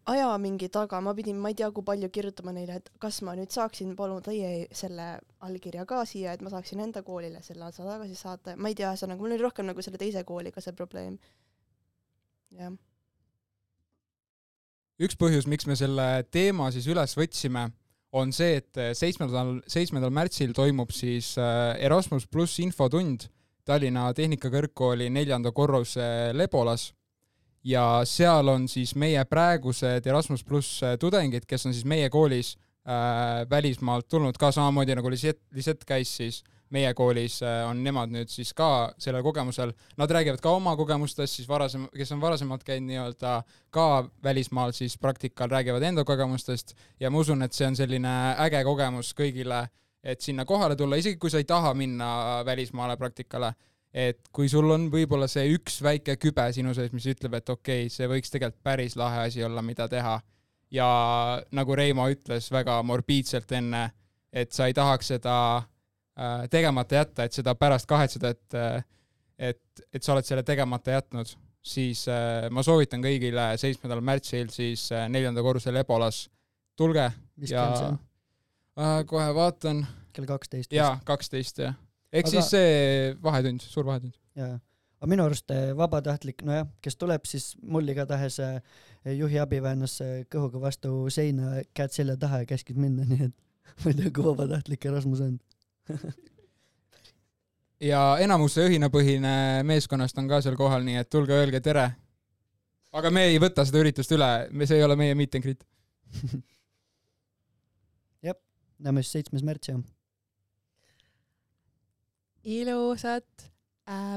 Ajamingi 0.09 0.71
taga 0.73 0.97
ma 1.05 1.13
pidin, 1.13 1.37
ma 1.37 1.51
ei 1.53 1.57
tea, 1.59 1.67
kui 1.77 1.85
palju 1.85 2.09
kirjutama 2.09 2.55
neile, 2.57 2.79
et 2.81 2.87
kas 3.05 3.19
ma 3.21 3.35
nüüd 3.37 3.53
saaksin 3.53 3.91
palun 3.99 4.25
teie 4.25 4.65
selle 4.73 5.11
allkirja 5.45 5.85
ka 5.91 6.07
siia, 6.09 6.33
et 6.33 6.41
ma 6.41 6.49
saaksin 6.55 6.81
enda 6.81 7.03
koolile 7.05 7.43
selle 7.45 7.67
otsa 7.67 7.85
tagasi 7.85 8.17
saata, 8.17 8.57
ma 8.57 8.73
ei 8.73 8.79
tea, 8.79 8.95
ühesõnaga 8.95 9.21
mul 9.21 9.37
oli 9.37 9.45
rohkem 9.45 9.69
nagu 9.69 9.85
selle 9.85 10.01
teise 10.01 10.25
kooliga 10.25 10.65
see 10.65 10.73
probleem. 10.73 11.21
jah 12.57 12.73
üks 14.99 15.19
põhjus, 15.19 15.47
miks 15.47 15.67
me 15.69 15.77
selle 15.79 16.07
teema 16.33 16.71
siis 16.75 16.89
üles 16.91 17.15
võtsime, 17.19 17.69
on 18.19 18.33
see, 18.33 18.59
et 18.63 18.79
seitsmendal, 18.97 19.59
seitsmendal 19.69 20.13
märtsil 20.15 20.55
toimub 20.57 20.93
siis 20.97 21.35
äh, 21.41 21.75
Erasmus 21.85 22.27
pluss 22.31 22.61
infotund 22.65 23.29
Tallinna 23.69 24.07
Tehnikakõrgkooli 24.17 25.11
neljanda 25.13 25.53
korruse 25.53 26.33
Lebolas. 26.33 26.93
Ja 27.69 28.01
seal 28.09 28.49
on 28.49 28.65
siis 28.71 28.95
meie 28.97 29.21
praegused 29.29 30.07
Erasmus 30.09 30.45
pluss 30.47 30.81
tudengid, 31.01 31.45
kes 31.45 31.67
on 31.69 31.75
siis 31.77 31.85
meie 31.85 32.09
koolis 32.09 32.55
äh, 32.89 33.45
välismaalt 33.51 34.09
tulnud 34.09 34.39
ka 34.41 34.53
samamoodi 34.55 34.97
nagu 34.97 35.11
Lisett, 35.13 35.43
Lisett 35.53 35.85
käis 35.85 36.15
siis 36.17 36.41
meie 36.75 36.91
koolis 36.95 37.39
äh, 37.43 37.63
on 37.69 37.81
nemad 37.85 38.13
nüüd 38.13 38.31
siis 38.33 38.51
ka 38.57 38.91
sellel 39.01 39.23
kogemusel, 39.25 39.73
nad 40.01 40.13
räägivad 40.13 40.43
ka 40.45 40.53
oma 40.57 40.75
kogemustest 40.77 41.39
siis 41.39 41.49
varasem, 41.49 41.87
kes 41.95 42.13
on 42.13 42.21
varasemalt 42.21 42.65
käinud 42.67 42.91
nii-öelda 42.91 43.35
ka 43.75 43.87
välismaal 44.25 44.75
siis 44.77 44.99
praktikal, 45.01 45.51
räägivad 45.51 45.87
enda 45.89 46.05
kogemustest 46.09 46.75
ja 47.01 47.11
ma 47.11 47.23
usun, 47.23 47.43
et 47.43 47.57
see 47.57 47.69
on 47.69 47.79
selline 47.79 48.15
äge 48.45 48.61
kogemus 48.69 49.15
kõigile, 49.17 49.65
et 50.03 50.21
sinna 50.25 50.45
kohale 50.49 50.77
tulla, 50.77 50.99
isegi 51.01 51.19
kui 51.21 51.33
sa 51.33 51.41
ei 51.41 51.49
taha 51.49 51.73
minna 51.75 52.11
välismaale 52.47 52.97
praktikale, 53.01 53.53
et 53.93 54.29
kui 54.33 54.51
sul 54.53 54.69
on 54.71 54.91
võib-olla 54.93 55.29
see 55.31 55.49
üks 55.55 55.81
väike 55.85 56.19
kübe 56.21 56.51
sinu 56.53 56.75
sees, 56.77 56.93
mis 56.93 57.09
ütleb, 57.09 57.41
et 57.41 57.49
okei 57.49 57.87
okay,, 57.87 57.95
see 57.95 58.11
võiks 58.11 58.35
tegelikult 58.35 58.63
päris 58.63 58.99
lahe 59.01 59.25
asi 59.31 59.45
olla, 59.45 59.65
mida 59.65 59.89
teha. 59.89 60.21
ja 60.71 60.87
nagu 61.57 61.75
Reimo 61.75 62.11
ütles 62.13 62.51
väga 62.53 62.83
morbiidselt 62.85 63.53
enne, 63.57 63.87
et 64.33 64.53
sa 64.53 64.67
ei 64.69 64.75
tahaks 64.77 65.15
seda 65.15 65.35
äh, 65.57 65.69
tegemata 66.51 67.03
jätta, 67.03 67.25
et 67.25 67.37
seda 67.37 67.55
pärast 67.55 67.87
kahetseda, 67.87 68.31
et 68.35 68.57
äh, 68.59 68.85
et, 69.39 69.83
et 69.95 70.03
sa 70.03 70.15
oled 70.15 70.27
selle 70.27 70.43
tegemata 70.47 70.97
jätnud, 70.97 71.31
siis 71.65 72.05
äh, 72.11 72.49
ma 72.55 72.65
soovitan 72.67 73.03
kõigile 73.05 73.51
seitsmendal 73.61 74.03
märtsil 74.05 74.51
siis 74.55 74.89
äh, 74.95 75.07
neljanda 75.13 75.45
korrusel 75.47 75.79
Ebolas, 75.81 76.25
tulge 76.79 77.09
mis 77.39 77.53
ja 77.55 77.67
äh, 77.95 79.03
kohe 79.09 79.29
vaatan, 79.37 79.85
kell 80.17 80.29
kaksteist 80.29 80.75
jaa, 80.75 80.97
kaksteist 81.07 81.63
jah. 81.63 81.77
ehk 82.13 82.27
Aga- 82.27 82.35
siis 82.35 82.51
see 82.55 83.13
vahetund, 83.23 83.65
suur 83.65 83.87
vahetund. 83.89 84.17
jaa, 84.39 84.57
aga 84.99 85.11
minu 85.11 85.27
arust 85.29 85.55
vabatahtlik, 85.79 86.43
nojah, 86.47 86.67
kes 86.83 86.99
tuleb, 86.99 87.27
siis 87.31 87.53
mul 87.63 87.89
igatahes 87.95 88.41
juhi 89.15 89.39
abi 89.43 89.61
väänas 89.63 90.01
kõhuga 90.33 90.63
vastu 90.69 91.05
seina, 91.15 91.61
käed 91.75 91.95
selja 91.95 92.19
taha 92.19 92.43
ja 92.43 92.51
käskis 92.55 92.79
minna, 92.79 93.07
nii 93.11 93.31
et 93.31 93.85
ma 93.85 93.93
ei 93.93 94.01
tea, 94.03 94.15
kui 94.15 94.27
vabatahtlik 94.27 94.89
Erasmus 94.91 95.23
on. 95.27 95.39
Ja 97.91 98.03
enamus 98.25 98.59
see 98.59 98.69
õhinapõhine 98.73 99.65
meeskonnast 99.69 100.19
on 100.19 100.29
ka 100.29 100.43
seal 100.45 100.57
kohal, 100.59 100.85
nii 100.87 101.01
et 101.01 101.11
tulge 101.11 101.33
öelge 101.37 101.61
tere. 101.61 101.91
aga 102.93 103.11
me 103.11 103.29
ei 103.31 103.39
võta 103.43 103.65
seda 103.65 103.83
üritust 103.83 104.13
üle, 104.17 104.49
me, 104.51 104.67
see 104.67 104.79
ei 104.81 104.87
ole 104.87 104.97
meie 104.97 105.15
meet 105.15 105.35
and 105.35 105.45
greet. 105.45 105.67
näeme 108.79 109.03
siis 109.03 109.13
seitsmes 109.13 109.45
märts 109.47 109.69
jah. 109.71 109.81
ilusat 112.45 113.51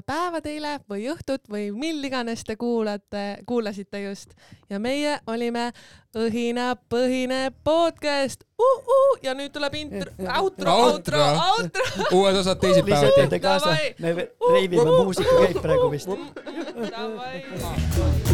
päeva 0.06 0.42
teile 0.44 0.80
või 0.90 1.06
õhtut 1.12 1.48
või 1.52 1.70
mil 1.72 2.04
iganes 2.04 2.44
te 2.44 2.58
kuulate, 2.60 3.42
kuulasite 3.48 4.02
just 4.04 4.34
ja 4.70 4.80
meie 4.80 5.18
olime 5.32 5.70
Õhina 6.18 6.74
Põhine 6.92 7.54
podcast 7.64 8.44
uh,. 8.60 8.82
Uh, 8.82 9.14
ja 9.24 9.36
nüüd 9.38 9.54
tuleb 9.56 9.78
intro, 9.80 10.12
outro, 10.42 10.76
outro, 10.90 11.24
Outro. 11.56 11.88
uued 12.20 12.42
osad 12.42 12.60
Davai., 13.42 13.96
me 14.00 14.28
reivime, 14.52 14.90
muusika 14.92 15.40
käib 15.40 15.64
praegu 15.64 15.88
vist. 15.96 16.12
Davai. 16.92 18.28